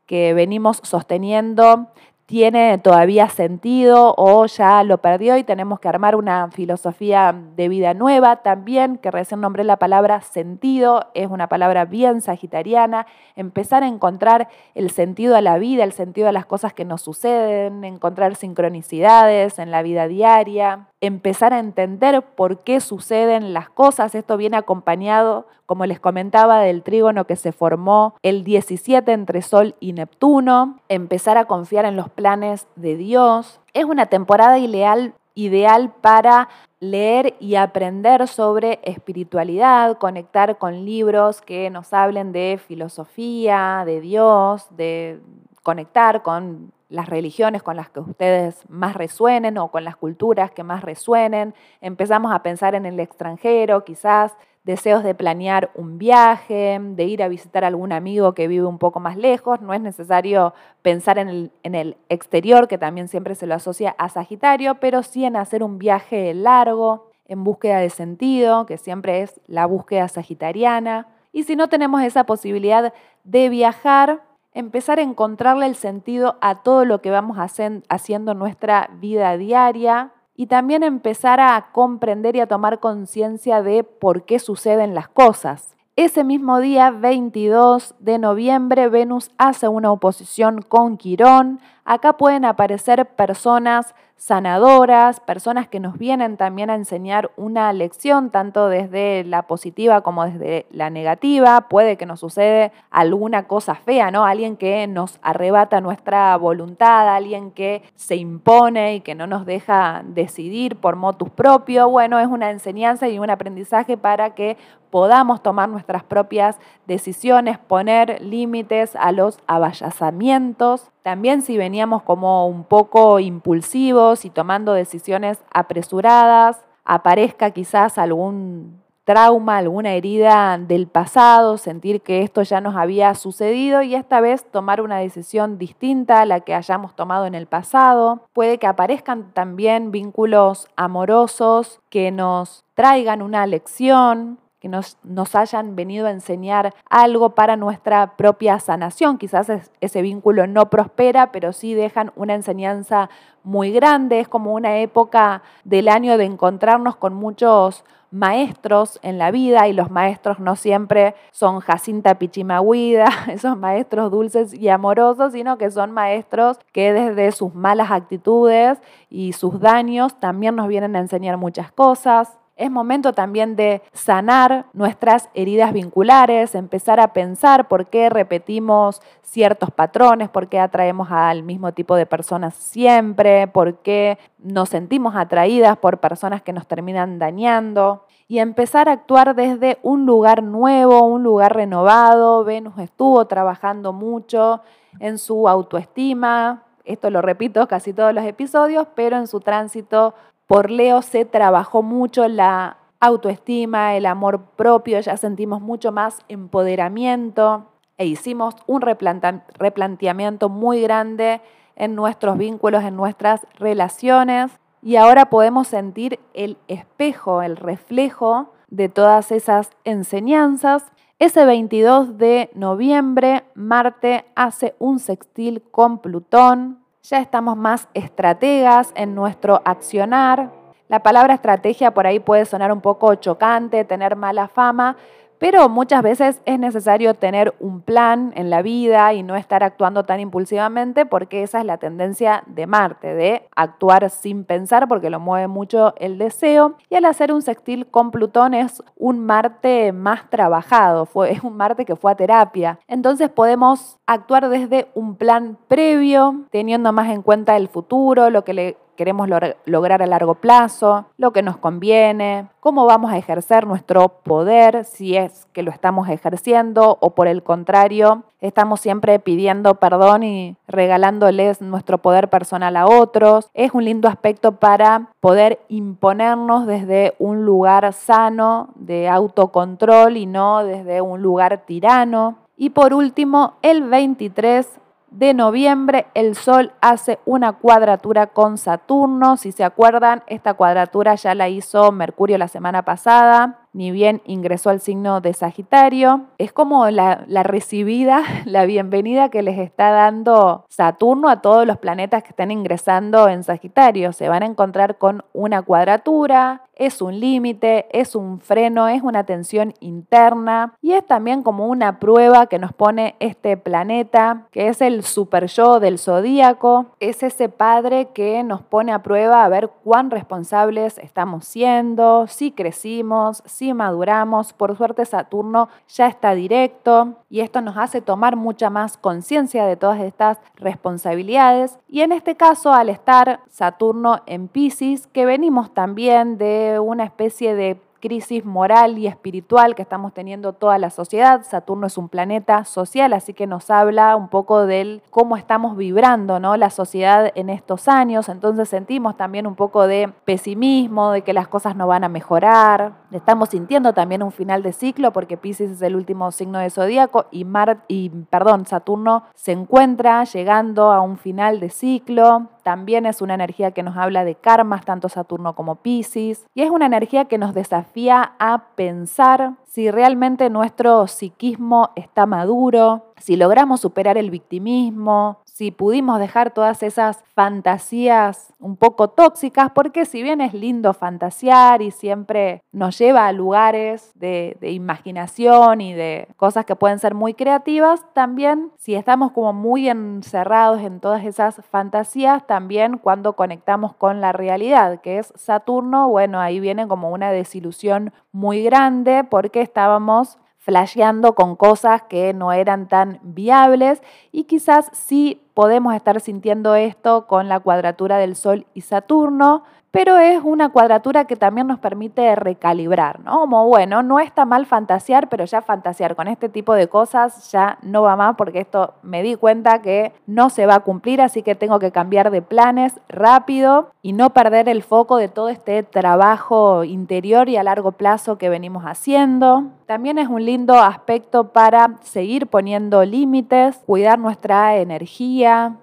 que 0.07 0.35
venimos 0.35 0.81
sosteniendo 0.83 1.89
tiene 2.27 2.79
todavía 2.79 3.29
sentido 3.29 4.15
o 4.17 4.47
ya 4.47 4.83
lo 4.83 4.99
perdió 4.99 5.37
y 5.37 5.45
tenemos 5.45 5.79
que 5.79 5.89
armar 5.89 6.17
una 6.17 6.51
filosofía 6.51 7.35
de 7.57 7.69
vida 7.69 7.93
nueva 7.93 8.37
también, 8.37 8.97
que 8.97 9.11
recién 9.11 9.41
nombré 9.41 9.65
la 9.65 9.77
palabra 9.77 10.23
sentido, 10.23 11.09
es 11.15 11.29
una 11.29 11.49
palabra 11.49 11.85
bien 11.85 12.23
sagitariana, 12.23 13.07
empezar 13.37 13.83
a 13.83 13.89
encontrar 13.89 14.49
el 14.75 14.91
sentido 14.91 15.37
a 15.37 15.43
la 15.43 15.59
vida, 15.59 15.85
el 15.85 15.93
sentido 15.93 16.29
a 16.29 16.33
las 16.33 16.47
cosas 16.47 16.73
que 16.73 16.85
nos 16.85 17.03
suceden, 17.03 17.85
encontrar 17.85 18.37
sincronicidades 18.37 19.59
en 19.59 19.71
la 19.71 19.83
vida 19.83 20.09
diaria, 20.09 20.89
empezar 21.07 21.53
a 21.53 21.59
entender 21.59 22.23
por 22.23 22.59
qué 22.59 22.81
suceden 22.81 23.53
las 23.53 23.69
cosas. 23.69 24.15
Esto 24.15 24.37
viene 24.37 24.57
acompañado, 24.57 25.47
como 25.67 25.87
les 25.87 26.01
comentaba, 26.01 26.61
del 26.61 26.83
trígono 26.83 27.27
que 27.27 27.37
se 27.37 27.53
formó 27.53 28.15
el 28.23 28.45
17 28.45 29.13
entre 29.13 29.43
Sol 29.43 29.75
y 29.81 29.93
Neptuno, 29.93 30.81
empezar 30.89 31.37
a 31.37 31.45
confiar 31.45 31.85
en 31.85 31.97
los 31.97 32.09
planes 32.15 32.67
de 32.77 32.97
Dios. 32.97 33.61
Es 33.73 33.85
una 33.85 34.07
temporada 34.07 34.59
ideal, 34.59 35.15
ideal 35.35 35.93
para 36.01 36.49
leer 36.81 37.35
y 37.41 37.57
aprender 37.57 38.27
sobre 38.29 38.81
espiritualidad, 38.83 39.99
conectar 39.99 40.59
con 40.59 40.85
libros 40.85 41.41
que 41.41 41.71
nos 41.71 41.93
hablen 41.93 42.33
de 42.33 42.61
filosofía, 42.65 43.83
de 43.87 44.01
Dios, 44.01 44.67
de 44.71 45.21
conectar 45.63 46.23
con 46.23 46.73
las 46.89 47.09
religiones 47.09 47.63
con 47.63 47.77
las 47.77 47.91
que 47.91 48.01
ustedes 48.01 48.63
más 48.69 48.95
resuenen 48.95 49.59
o 49.59 49.71
con 49.71 49.85
las 49.85 49.97
culturas 49.97 50.51
que 50.53 50.63
más 50.63 50.85
resuenen. 50.85 51.55
Empezamos 51.81 52.33
a 52.33 52.43
pensar 52.43 52.75
en 52.75 52.87
el 52.87 53.01
extranjero, 53.01 53.85
quizás 53.85 54.37
deseos 54.65 55.05
de 55.05 55.15
planear 55.15 55.71
un 55.75 55.99
viaje, 55.99 56.79
de 56.81 57.05
ir 57.05 57.23
a 57.23 57.29
visitar 57.29 57.65
a 57.65 57.69
algún 57.69 57.93
amigo 57.93 58.35
que 58.35 58.49
vive 58.49 58.67
un 58.67 58.79
poco 58.79 58.99
más 58.99 59.17
lejos. 59.17 59.61
No 59.61 59.75
es 59.75 59.81
necesario 59.81 60.55
pensar 60.83 61.19
en 61.19 61.51
el, 61.63 61.97
exterior, 62.09 62.67
que 62.67 62.79
también 62.79 63.09
siempre 63.09 63.35
se 63.35 63.47
lo 63.47 63.55
asocia 63.55 63.95
a 63.99 64.09
Sagitario, 64.09 64.77
pero 64.77 65.03
sí 65.03 65.25
en 65.25 65.37
hacer 65.37 65.63
un 65.63 65.79
viaje 65.79 66.33
largo, 66.33 67.11
en 67.27 67.45
búsqueda 67.45 67.79
de 67.79 67.91
sentido, 67.91 68.67
que 68.67 68.79
siempre 68.79 69.23
es 69.23 69.41
la 69.47 69.67
búsqueda 69.67 70.09
sagitariana. 70.09 71.09
Y 71.33 71.45
si 71.45 71.57
no 71.57 71.69
tenemos 71.69 72.03
esa 72.03 72.25
posibilidad 72.25 72.93
de 73.25 73.49
viajar, 73.49 74.23
empezar 74.53 74.99
a 74.99 75.03
encontrarle 75.03 75.67
el 75.67 75.75
sentido 75.75 76.37
a 76.41 76.63
todo 76.63 76.85
lo 76.85 77.01
que 77.01 77.11
vamos 77.11 77.39
haciendo 77.39 78.33
en 78.33 78.39
nuestra 78.39 78.91
vida 79.01 79.37
diaria 79.37 80.13
y 80.37 80.47
también 80.47 80.83
empezar 80.83 81.41
a 81.41 81.71
comprender 81.73 82.37
y 82.37 82.41
a 82.41 82.47
tomar 82.47 82.81
conciencia 82.81 83.63
de 83.63 83.85
por 83.85 84.25
qué 84.25 84.39
suceden 84.39 84.95
las 84.95 85.09
cosas. 85.09 85.75
Ese 85.97 86.25
mismo 86.25 86.59
día, 86.59 86.91
22 86.91 87.95
de 88.01 88.19
noviembre, 88.19 88.89
Venus 88.89 89.31
hace 89.39 89.69
una 89.69 89.93
oposición 89.93 90.61
con 90.61 90.97
Quirón. 90.97 91.61
Acá 91.85 92.15
pueden 92.15 92.47
aparecer 92.47 93.05
personas 93.07 93.95
sanadoras, 94.17 95.21
personas 95.21 95.69
que 95.69 95.81
nos 95.81 95.99
vienen 95.99 96.39
también 96.39 96.71
a 96.71 96.77
enseñar 96.77 97.31
una 97.37 97.71
lección, 97.75 98.31
tanto 98.31 98.69
desde 98.69 99.23
la 99.25 99.43
positiva 99.43 100.01
como 100.01 100.25
desde 100.25 100.65
la 100.71 100.89
negativa. 100.89 101.69
Puede 101.69 101.99
que 101.99 102.07
nos 102.07 102.21
sucede 102.21 102.73
alguna 102.91 103.47
cosa 103.47 103.75
fea, 103.75 104.11
¿no? 104.11 104.25
Alguien 104.25 104.57
que 104.57 104.87
nos 104.87 105.19
arrebata 105.21 105.83
nuestra 105.83 106.35
voluntad, 106.39 107.15
alguien 107.15 107.51
que 107.51 107.83
se 107.97 108.17
impone 108.17 108.95
y 108.95 109.01
que 109.03 109.15
no 109.15 109.27
nos 109.27 109.45
deja 109.45 110.03
decidir 110.07 110.77
por 110.81 110.97
motus 110.97 111.29
propio. 111.29 111.91
Bueno, 111.91 112.19
es 112.19 112.29
una 112.29 112.51
enseñanza 112.51 113.09
y 113.09 113.19
un 113.19 113.29
aprendizaje 113.29 113.99
para 113.99 114.35
que 114.35 114.57
podamos 114.89 115.43
tomar 115.43 115.69
nuestras 115.69 116.03
propias 116.03 116.59
decisiones, 116.87 117.59
poner 117.59 118.23
límites 118.23 118.97
a 118.97 119.13
los 119.13 119.39
avallazamientos. 119.47 120.94
También 121.05 121.43
si 121.43 121.59
veníamos 121.59 122.03
como 122.03 122.47
un 122.47 122.65
poco 122.65 123.21
impulsivos 123.21 124.25
y 124.25 124.31
tomando 124.31 124.73
decisiones 124.73 125.39
apresuradas, 125.53 126.65
aparezca 126.83 127.51
quizás 127.51 127.99
algún 127.99 128.83
trauma, 129.05 129.59
alguna 129.59 129.93
herida 129.93 130.57
del 130.57 130.87
pasado, 130.87 131.59
sentir 131.59 132.01
que 132.01 132.23
esto 132.23 132.43
ya 132.43 132.63
nos 132.63 132.75
había 132.75 133.15
sucedido 133.15 133.83
y 133.83 133.95
esta 133.95 134.23
vez 134.23 134.51
tomar 134.51 134.81
una 134.81 134.97
decisión 134.97 135.59
distinta 135.59 136.23
a 136.23 136.25
la 136.25 136.41
que 136.41 136.55
hayamos 136.55 136.97
tomado 136.97 137.27
en 137.27 137.35
el 137.35 137.47
pasado. 137.47 138.23
Puede 138.33 138.57
que 138.57 138.67
aparezcan 138.67 139.31
también 139.35 139.91
vínculos 139.91 140.69
amorosos 140.75 141.81
que 141.91 142.13
nos 142.13 142.65
traigan 142.73 143.21
una 143.21 143.47
lección, 143.47 144.39
que 144.65 144.71
nos, 144.71 145.35
hayan 145.35 145.77
venido 145.77 146.07
a 146.07 146.11
enseñar 146.11 146.73
algo 146.89 147.35
para 147.35 147.55
nuestra 147.55 148.17
propia 148.17 148.59
sanación. 148.61 149.19
Quizás 149.19 149.53
ese 149.83 150.01
vínculo 150.01 150.47
no 150.47 150.71
prospera, 150.71 151.33
pero 151.33 151.53
sí 151.53 151.75
dejan 151.75 152.13
una 152.17 152.35
enseñanza 152.35 153.11
muy 153.43 153.73
grande. 153.73 154.21
Es 154.21 154.29
como 154.29 154.55
una 154.55 154.79
época 154.79 155.43
del 155.65 155.91
año 155.91 156.17
de 156.17 156.25
encontrarnos 156.25 156.97
con 156.97 157.13
muchos 157.13 157.85
maestros 158.11 158.99
en 159.03 159.19
la 159.19 159.31
vida 159.31 159.69
y 159.69 159.75
los 159.75 159.91
maestros 159.91 160.39
no 160.41 160.57
siempre 160.57 161.15
son 161.31 161.61
Jacinta 161.61 162.15
Pichimahuida, 162.15 163.09
esos 163.29 163.59
maestros 163.59 164.11
dulces 164.11 164.55
y 164.55 164.71
amorosos, 164.71 165.35
sino 165.35 165.59
que 165.59 165.71
son 165.71 165.93
maestros 165.93 166.59
que 166.73 166.95
desde 166.95 167.33
sus 167.33 167.55
malas 167.55 167.91
actitudes 167.91 168.81
y 169.11 169.35
sus 169.35 169.61
daños 169.61 170.19
también 170.21 170.57
nos 170.57 170.69
vienen 170.69 170.97
a 170.97 171.01
enseñar 171.01 171.37
muchas 171.37 171.71
cosas. 171.71 172.39
Es 172.57 172.71
momento 172.71 173.13
también 173.13 173.57
de 173.57 173.83
sanar 173.93 174.67
nuestras 174.75 175.29
heridas 175.35 175.73
vinculares, 175.73 176.55
empezar 176.55 177.01
a 177.01 177.13
pensar 177.13 177.67
por 177.67 177.87
qué 177.87 178.09
repetimos 178.11 179.03
ciertos 179.23 179.73
patrones, 179.73 180.29
por 180.29 180.49
qué 180.49 180.61
atraemos 180.61 181.09
al 181.11 181.43
mismo 181.43 181.73
tipo 181.73 181.97
de 181.97 182.07
personas 182.07 182.55
siempre, 182.55 183.49
por 183.49 183.79
qué 183.79 184.19
nos 184.39 184.69
sentimos 184.69 185.17
atraídas 185.17 185.77
por 185.79 185.99
personas 185.99 186.43
que 186.43 186.53
nos 186.53 186.69
terminan 186.69 187.19
dañando 187.19 188.07
y 188.29 188.39
empezar 188.39 188.89
a 188.89 188.93
actuar 188.93 189.35
desde 189.35 189.79
un 189.83 190.07
lugar 190.07 190.45
nuevo, 190.45 191.03
un 191.03 191.25
lugar 191.25 191.57
renovado. 191.57 192.45
Venus 192.45 192.79
estuvo 192.79 193.25
trabajando 193.27 193.93
mucho 193.93 194.61
en 195.01 195.19
su 195.19 195.49
autoestima, 195.49 196.63
esto 196.85 197.11
lo 197.11 197.21
repito 197.21 197.67
casi 197.67 197.93
todos 197.93 198.15
los 198.15 198.25
episodios, 198.25 198.87
pero 198.95 199.17
en 199.17 199.27
su 199.27 199.41
tránsito 199.41 200.15
por 200.47 200.71
Leo 200.71 201.03
se 201.03 201.25
trabajó 201.25 201.83
mucho 201.83 202.29
la 202.29 202.79
autoestima, 203.01 203.97
el 203.97 204.07
amor 204.07 204.43
propio, 204.57 205.01
ya 205.01 205.17
sentimos 205.17 205.61
mucho 205.61 205.93
más 205.93 206.19
empoderamiento 206.29 207.67
e 207.99 208.07
hicimos 208.07 208.55
un 208.67 208.81
replanteamiento 208.81 210.49
muy 210.49 210.81
grande 210.81 211.41
en 211.77 211.95
nuestros 211.95 212.39
vínculos, 212.39 212.85
en 212.85 212.97
nuestras 212.97 213.47
relaciones 213.55 214.53
y 214.83 214.97
ahora 214.97 215.31
podemos 215.31 215.69
sentir 215.69 216.21
el 216.35 216.59
espejo, 216.69 217.43
el 217.43 217.57
reflejo 217.57 218.53
de 218.69 218.89
todas 218.89 219.33
esas 219.33 219.71
enseñanzas. 219.85 220.85
Ese 221.19 221.47
22 221.47 222.19
de 222.19 222.51
noviembre, 222.55 223.45
Marte 223.55 224.27
hace 224.35 224.75
un 224.79 224.99
sextil 224.99 225.63
con 225.71 225.99
Plutón, 225.99 226.84
ya 227.05 227.19
estamos 227.19 227.57
más 227.57 227.87
estrategas 227.93 228.93
en 228.95 229.15
nuestro 229.15 229.61
accionar. 229.67 230.51
La 230.89 231.01
palabra 231.01 231.35
estrategia 231.35 231.93
por 231.93 232.07
ahí 232.07 232.19
puede 232.19 232.47
sonar 232.47 232.73
un 232.73 232.81
poco 232.81 233.15
chocante, 233.17 233.85
tener 233.85 234.17
mala 234.17 234.49
fama, 234.49 234.97
pero 235.45 235.69
muchas 235.69 236.03
veces 236.03 236.41
es 236.47 236.59
necesario 236.59 237.13
tener 237.13 237.55
un 237.61 237.83
plan 237.83 238.33
en 238.35 238.49
la 238.49 238.63
vida 238.63 239.13
y 239.13 239.23
no 239.23 239.37
estar 239.37 239.63
actuando 239.63 240.05
tan 240.05 240.19
impulsivamente 240.19 241.05
porque 241.05 241.43
esa 241.43 241.59
es 241.59 241.67
la 241.67 241.77
tendencia 241.77 242.45
de 242.47 242.67
Marte, 242.67 243.15
de 243.15 243.47
actuar 243.55 244.09
sin 244.09 244.45
pensar 244.45 244.89
porque 244.89 245.11
lo 245.11 245.21
mueve 245.21 245.47
mucho 245.47 245.93
el 245.99 246.17
deseo 246.17 246.77
y 246.89 246.95
al 246.95 247.05
hacer 247.05 247.31
un 247.31 247.43
sextil 247.43 247.87
con 247.89 248.11
Plutón 248.11 248.55
es 248.55 248.83
un 248.97 249.27
Marte 249.27 249.93
más 249.93 250.31
trabajado, 250.31 251.05
fue, 251.05 251.33
es 251.33 251.45
un 251.45 251.59
Marte 251.59 251.85
que 251.85 251.95
fue 251.95 252.13
a 252.13 252.15
terapia. 252.15 252.79
Entonces 252.89 253.29
podemos 253.29 253.99
actuar 254.07 254.49
desde 254.49 254.89
un 254.95 255.15
plan 255.15 255.59
previo, 255.69 256.47
teniendo 256.53 256.91
más 256.95 257.11
en 257.11 257.21
cuenta 257.21 257.55
el 257.59 257.69
futuro, 257.69 258.31
lo 258.31 258.45
que 258.45 258.55
le 258.55 258.77
queremos 258.97 259.29
lograr 259.67 260.03
a 260.03 260.07
largo 260.07 260.35
plazo, 260.35 261.07
lo 261.17 261.33
que 261.33 261.43
nos 261.43 261.57
conviene, 261.57 262.49
cómo 262.61 262.87
vamos 262.87 263.13
a 263.13 263.19
ejercer 263.19 263.67
nuestro 263.67 264.09
poder, 264.09 264.85
si 264.85 265.17
es 265.17 265.47
que 265.53 265.63
lo 265.63 265.71
estamos 265.71 266.09
ejerciendo 266.09 266.99
o 267.01 267.11
por 267.11 267.29
el 267.29 267.43
contrario, 267.43 268.25
estamos 268.41 268.81
siempre 268.81 269.19
pidiendo 269.19 269.77
perdón 269.77 270.23
y 270.23 270.57
regalándoles 270.67 271.61
nuestro 271.61 271.99
poder 271.99 272.29
personal 272.29 272.77
a 272.77 272.87
otros. 272.87 273.51
Es 273.55 273.73
un 273.73 273.85
lindo 273.85 274.09
aspecto 274.09 274.53
para 274.53 275.09
poder 275.21 275.61
imponernos 275.69 276.67
desde 276.67 277.15
un 277.19 277.45
lugar 277.45 277.93
sano 277.93 278.69
de 278.75 279.09
autocontrol 279.09 280.17
y 280.17 280.27
no 280.27 280.65
desde 280.65 281.01
un 281.01 281.23
lugar 281.23 281.63
tirano. 281.67 282.37
Y 282.57 282.71
por 282.71 282.95
último, 282.95 283.55
el 283.63 283.83
23 283.83 284.81
de 285.15 285.33
noviembre 285.33 286.07
el 286.15 286.35
Sol 286.35 286.73
hace 286.81 287.21
una 287.25 287.53
cuadratura 287.53 288.27
con 288.27 288.59
Saturno. 288.59 289.37
Si 289.37 289.53
se 289.53 289.63
acuerdan, 289.63 290.25
esta 290.27 290.55
cuadratura 290.55 291.15
ya 291.15 291.37
la 291.37 291.49
hizo 291.49 291.93
Mercurio 291.93 292.37
la 292.37 292.49
semana 292.49 292.85
pasada 292.85 293.64
ni 293.75 293.91
bien 293.91 294.23
ingresó 294.25 294.71
al 294.71 294.81
signo 294.81 295.21
de 295.21 295.35
Sagitario. 295.35 296.23
Es 296.39 296.53
como 296.53 296.89
la, 296.89 297.27
recibida, 297.43 298.23
la 298.47 298.65
bienvenida 298.65 299.29
que 299.29 299.43
les 299.43 299.59
está 299.59 299.91
dando 299.91 300.65
Saturno 300.71 301.29
a 301.29 301.43
todos 301.43 301.67
los 301.67 301.77
planetas 301.77 302.23
que 302.23 302.31
están 302.31 302.51
ingresando 302.51 303.29
en 303.29 303.43
Sagitario. 303.43 304.13
Se 304.13 304.29
van 304.29 304.43
a 304.43 304.47
encontrar 304.47 304.97
con 304.97 305.25
una 305.33 305.61
cuadratura, 305.63 306.63
es 306.77 307.03
un 307.03 307.21
límite, 307.21 307.87
es 307.93 308.15
un 308.15 308.41
freno, 308.41 308.89
es 308.89 309.03
una 309.03 309.25
tensión 309.25 309.75
interna 309.81 310.75
y 310.81 310.93
es 310.93 311.07
también 311.07 311.43
como 311.43 311.67
una 311.67 312.01
prueba 312.01 312.47
que 312.47 312.59
nos 312.59 312.73
pone 312.73 313.15
este 313.21 313.57
planeta, 313.57 314.47
que 314.51 314.69
es 314.69 314.81
el 314.81 315.05
super 315.05 315.47
yo 315.47 315.81
del 315.81 315.99
zodíaco, 315.99 316.87
es 317.01 317.23
ese 317.23 317.49
padre 317.49 318.09
que 318.13 318.43
nos 318.43 318.63
pone 318.63 318.93
a 318.93 319.03
prueba 319.03 319.45
a 319.45 319.49
ver 319.49 319.71
cuán 319.85 320.11
responsables 320.11 320.99
estamos 320.99 321.45
siendo, 321.45 322.27
si 322.27 322.51
crecimos, 322.51 323.43
si 323.47 323.64
maduramos. 323.73 324.53
Por 324.53 324.77
suerte 324.77 325.05
Saturno 325.07 325.69
ya 325.89 326.07
está 326.07 326.35
directo 326.35 327.15
y 327.31 327.41
esto 327.41 327.61
nos 327.61 327.77
hace 327.77 328.01
tomar 328.01 328.37
mucha 328.37 328.69
más 328.69 328.97
conciencia 328.97 329.65
de 329.65 329.77
todas 329.77 330.01
estas 330.01 330.39
responsabilidades. 330.57 331.79
Y 331.89 332.03
en 332.03 332.13
este 332.13 332.37
caso, 332.37 332.73
al 332.73 332.89
estar 332.91 333.41
Saturno 333.49 334.21
en 334.27 334.49
Pisces, 334.49 335.07
que 335.07 335.25
venimos 335.25 335.73
también 335.73 336.37
de 336.37 336.79
una 336.79 337.05
especie 337.05 337.55
de 337.55 337.81
crisis 338.05 338.45
moral 338.45 338.99
y 338.99 339.07
espiritual 339.07 339.75
que 339.75 339.81
estamos 339.81 340.13
teniendo 340.13 340.53
toda 340.53 340.77
la 340.77 340.91
sociedad. 340.91 341.43
Saturno 341.43 341.87
es 341.87 341.97
un 341.97 342.11
planeta 342.11 342.67
social, 342.67 343.15
así 343.15 343.33
que 343.33 343.47
nos 343.47 343.71
habla 343.71 344.15
un 344.15 344.29
poco 344.29 344.67
del 344.67 345.01
cómo 345.09 345.39
estamos 345.39 345.75
vibrando, 345.75 346.39
¿no? 346.39 346.59
La 346.59 346.69
sociedad 346.69 347.33
en 347.35 347.49
estos 347.49 347.89
años. 347.89 348.29
Entonces 348.29 348.69
sentimos 348.69 349.17
también 349.17 349.47
un 349.47 349.55
poco 349.55 349.87
de 349.87 350.13
pesimismo, 350.27 351.13
de 351.13 351.23
que 351.23 351.33
las 351.33 351.49
cosas 351.49 351.77
no 351.77 351.87
van 351.87 352.05
a 352.05 352.11
mejorar. 352.11 352.93
Estamos 353.11 353.49
sintiendo 353.49 353.95
también 353.95 354.23
un 354.23 354.33
final 354.33 354.63
de 354.63 354.75
ciclo 354.75 355.15
porque 355.15 355.39
Pisces 355.39 355.71
es 355.71 355.81
el 355.81 355.97
último 355.97 356.31
signo 356.31 356.59
de 356.59 356.69
zodíaco 356.69 357.25
y 357.31 357.47
Mar 357.47 357.85
y 357.89 358.11
perdón, 358.11 358.67
Saturno 358.67 359.25
se 359.35 359.53
encuentra 359.53 360.25
llegando 360.25 360.93
a 360.93 361.01
un 361.01 361.17
final 361.17 361.59
de 361.59 361.71
ciclo. 361.71 362.49
También 362.63 363.05
es 363.05 363.21
una 363.21 363.35
energía 363.35 363.73
que 363.73 363.83
nos 363.83 363.97
habla 363.97 364.25
de 364.25 364.35
karmas, 364.35 364.85
tanto 364.85 365.09
Saturno 365.09 365.55
como 365.55 365.77
Pisces. 365.77 366.47
Y 366.55 366.63
es 366.63 366.71
una 366.71 366.87
energía 366.87 367.27
que 367.27 367.37
nos 367.37 367.55
desafía 367.55 367.94
a 368.39 368.71
pensar 368.75 369.55
si 369.67 369.91
realmente 369.91 370.51
nuestro 370.51 371.07
psiquismo 371.07 371.91
está 371.95 372.27
maduro, 372.27 373.13
si 373.19 373.37
logramos 373.37 373.81
superar 373.81 374.19
el 374.19 374.31
victimismo, 374.31 375.39
si 375.55 375.71
pudimos 375.71 376.19
dejar 376.19 376.51
todas 376.51 376.83
esas 376.83 377.23
fantasías 377.37 378.53
un 378.59 378.77
poco 378.77 379.11
tóxicas, 379.11 379.71
porque 379.73 380.05
si 380.05 380.21
bien 380.21 380.41
es 380.41 380.53
lindo 380.53 380.93
fantasear 380.95 381.81
y 381.81 381.93
siempre 381.93 382.65
nos 382.73 382.99
lleva 382.99 383.29
a 383.29 383.33
lugares 383.33 384.11
de, 384.17 384.59
imaginación 384.63 385.81
y 385.81 385.95
de 385.95 386.27
cosas 386.37 386.65
que 386.65 386.75
pueden 386.75 386.99
ser 386.99 387.15
muy 387.15 387.35
creativas, 387.35 388.05
también 388.15 388.73
si 388.79 388.97
estamos 388.97 389.31
como 389.31 389.53
muy 389.53 389.89
encerrados 389.89 390.81
en 390.81 390.99
todas 390.99 391.25
esas 391.25 391.63
fantasías, 391.71 392.45
también 392.49 392.99
cuando 392.99 393.35
conectamos 393.35 393.95
con 393.95 394.21
la 394.21 394.33
realidad, 394.33 395.01
que 395.03 395.19
es 395.19 395.33
Saturno, 395.37 396.09
bueno, 396.09 396.41
ahí 396.41 396.59
viene 396.59 396.89
como 396.89 397.11
una 397.11 397.31
desilusión 397.31 398.13
muy 398.33 398.65
grande 398.65 399.23
porque 399.23 399.61
estábamos 399.61 400.37
flasheando 400.65 401.35
con 401.35 401.57
cosas 401.57 402.05
que 402.05 402.33
no 402.33 402.51
eran 402.51 402.89
tan 402.89 403.21
viables 403.23 404.03
y 404.33 404.45
quizás 404.45 404.91
sí 404.95 405.43
podemos 405.55 405.95
estar 405.95 406.21
sintiendo 406.21 406.75
esto 406.75 407.27
con 407.27 407.49
la 407.49 407.61
cuadratura 407.61 408.19
del 408.19 408.37
Sol 408.37 408.67
y 408.75 408.83
Saturno, 408.83 409.63
pero 409.95 410.19
es 410.19 410.41
una 410.43 410.71
cuadratura 410.71 411.25
que 411.27 411.37
también 411.37 411.69
nos 411.69 411.79
permite 411.79 412.35
recalibrar, 412.35 413.21
¿no? 413.21 413.39
Como, 413.39 413.69
bueno, 413.69 414.03
no 414.03 414.19
está 414.19 414.45
mal 414.45 414.67
fantasear, 414.67 415.29
pero 415.29 415.45
ya 415.45 415.63
fantasear 415.63 416.17
con 416.17 416.27
este 416.27 416.49
tipo 416.49 416.75
de 416.75 416.89
cosas 416.89 417.53
ya 417.53 417.79
no 417.81 418.03
va 418.03 418.17
más 418.17 418.35
porque 418.35 418.59
esto 418.59 418.95
me 419.05 419.23
di 419.23 419.37
cuenta 419.37 419.83
que 419.83 420.13
no 420.27 420.51
se 420.51 420.67
va 420.67 420.75
a 420.75 420.81
cumplir, 420.81 421.23
así 421.23 421.45
que 421.45 421.55
tengo 421.55 421.79
que 421.79 421.93
cambiar 421.93 422.33
de 422.33 422.43
planes 422.43 422.99
rápido 423.09 423.91
y 424.03 424.15
no 424.15 424.31
perder 424.31 424.69
el 424.69 424.83
foco 424.83 425.17
de 425.17 425.29
todo 425.29 425.49
este 425.49 425.85
trabajo 425.85 426.83
interior 426.83 427.49
y 427.49 427.57
a 427.57 427.63
largo 427.63 427.93
plazo 427.93 428.37
que 428.37 428.49
venimos 428.49 428.83
haciendo. 428.83 429.67
También 429.87 430.19
es 430.19 430.29
un 430.29 430.45
lindo 430.45 430.75
aspecto 430.75 431.53
para 431.53 431.99
seguir 432.03 432.49
poniendo 432.49 433.05
límites, 433.05 433.77
cuidar 433.87 434.19
nuestra 434.19 434.77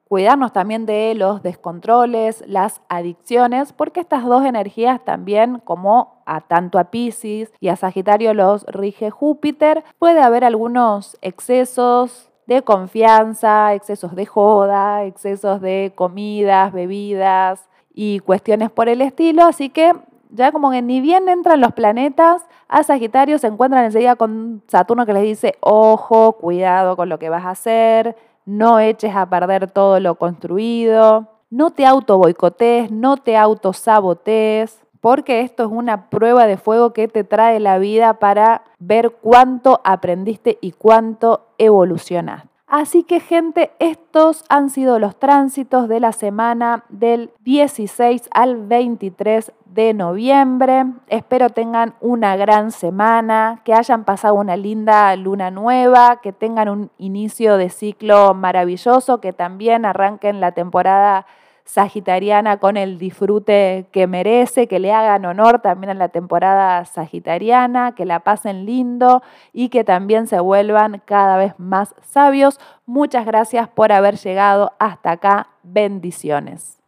cuidarnos 0.08 0.54
también 0.54 0.86
de 0.86 1.14
los 1.16 1.42
descontroles, 1.44 2.44
las 2.48 2.82
adicciones, 2.90 3.74
porque 3.74 4.00
estas 4.00 4.26
dos 4.26 4.46
energías 4.46 5.04
también, 5.04 5.60
como 5.60 6.22
a 6.26 6.42
tanto 6.42 6.80
a 6.80 6.86
Pisces 6.86 7.52
y 7.60 7.70
a 7.70 7.76
Sagitario 7.76 8.34
los 8.34 8.66
rige 8.66 9.10
Júpiter, 9.10 9.84
puede 10.00 10.22
haber 10.22 10.44
algunos 10.44 11.18
excesos 11.22 12.32
de 12.48 12.62
confianza, 12.64 13.74
excesos 13.74 14.16
de 14.16 14.26
joda, 14.26 15.06
excesos 15.06 15.62
de 15.62 15.94
comidas, 15.96 16.74
bebidas 16.74 17.70
y 17.94 18.20
cuestiones 18.20 18.72
por 18.72 18.90
el 18.90 19.02
estilo, 19.02 19.46
así 19.46 19.70
que 19.70 19.94
ya 20.32 20.52
como 20.52 20.72
que 20.72 20.82
ni 20.82 21.02
bien 21.02 21.28
entran 21.30 21.60
los 21.60 21.74
planetas, 21.74 22.46
a 22.68 22.84
Sagitario 22.84 23.38
se 23.38 23.48
encuentran 23.48 23.86
enseguida 23.86 24.16
con 24.16 24.64
Saturno 24.68 25.06
que 25.06 25.14
les 25.14 25.24
dice, 25.24 25.56
ojo, 25.60 26.34
cuidado 26.34 26.96
con 26.96 27.10
lo 27.10 27.20
que 27.20 27.30
vas 27.30 27.46
a 27.46 27.52
hacer, 27.52 28.16
no 28.46 28.80
eches 28.80 29.16
a 29.16 29.30
perder 29.30 29.70
todo 29.70 30.00
lo 30.00 30.16
construido, 30.16 31.28
no 31.50 31.72
te 31.72 31.86
auto 31.86 32.18
boicotees, 32.18 32.92
no 32.92 33.18
te 33.18 33.38
auto 33.38 33.74
sabotees, 33.74 34.80
porque 35.02 35.42
esto 35.42 35.64
es 35.64 35.70
una 35.72 36.10
prueba 36.10 36.46
de 36.48 36.58
fuego 36.58 36.94
que 36.94 37.08
te 37.08 37.24
trae 37.24 37.60
la 37.60 37.80
vida 37.80 38.16
para 38.20 38.64
ver 38.80 39.12
cuánto 39.22 39.82
aprendiste 39.84 40.60
y 40.62 40.72
cuánto 40.72 41.48
evolucionaste. 41.58 42.51
Así 42.72 43.04
que 43.04 43.20
gente, 43.20 43.74
estos 43.80 44.46
han 44.48 44.70
sido 44.70 44.98
los 44.98 45.18
tránsitos 45.18 45.90
de 45.90 46.00
la 46.00 46.14
semana 46.14 46.86
del 46.88 47.34
16 47.42 48.30
al 48.32 48.66
23 48.66 49.52
de 49.66 49.94
noviembre. 49.94 50.86
Espero 51.10 51.50
tengan 51.50 51.96
una 52.00 52.38
gran 52.38 52.72
semana, 52.72 53.60
que 53.66 53.74
hayan 53.74 54.06
pasado 54.06 54.36
una 54.36 54.56
linda 54.56 55.14
luna 55.18 55.52
nueva, 55.52 56.22
que 56.22 56.32
tengan 56.32 56.70
un 56.70 56.92
inicio 56.98 57.58
de 57.58 57.70
ciclo 57.70 58.34
maravilloso, 58.34 59.20
que 59.20 59.34
también 59.34 59.84
arranquen 59.84 60.40
la 60.40 60.54
temporada 60.54 61.26
sagitariana 61.72 62.58
con 62.58 62.76
el 62.76 62.98
disfrute 62.98 63.86
que 63.94 64.06
merece, 64.06 64.68
que 64.68 64.80
le 64.80 64.92
hagan 64.92 65.24
honor 65.24 65.62
también 65.62 65.92
a 65.92 65.94
la 65.94 66.10
temporada 66.10 66.84
sagitariana, 66.84 67.96
que 67.96 68.06
la 68.06 68.20
pasen 68.20 68.66
lindo 68.66 69.24
y 69.54 69.70
que 69.70 69.86
también 69.86 70.28
se 70.28 70.42
vuelvan 70.42 71.02
cada 71.06 71.38
vez 71.38 71.54
más 71.58 71.96
sabios. 72.02 72.60
Muchas 72.86 73.26
gracias 73.26 73.70
por 73.70 73.94
haber 73.94 74.18
llegado 74.18 74.74
hasta 74.80 75.12
acá. 75.12 75.48
Bendiciones. 75.64 76.81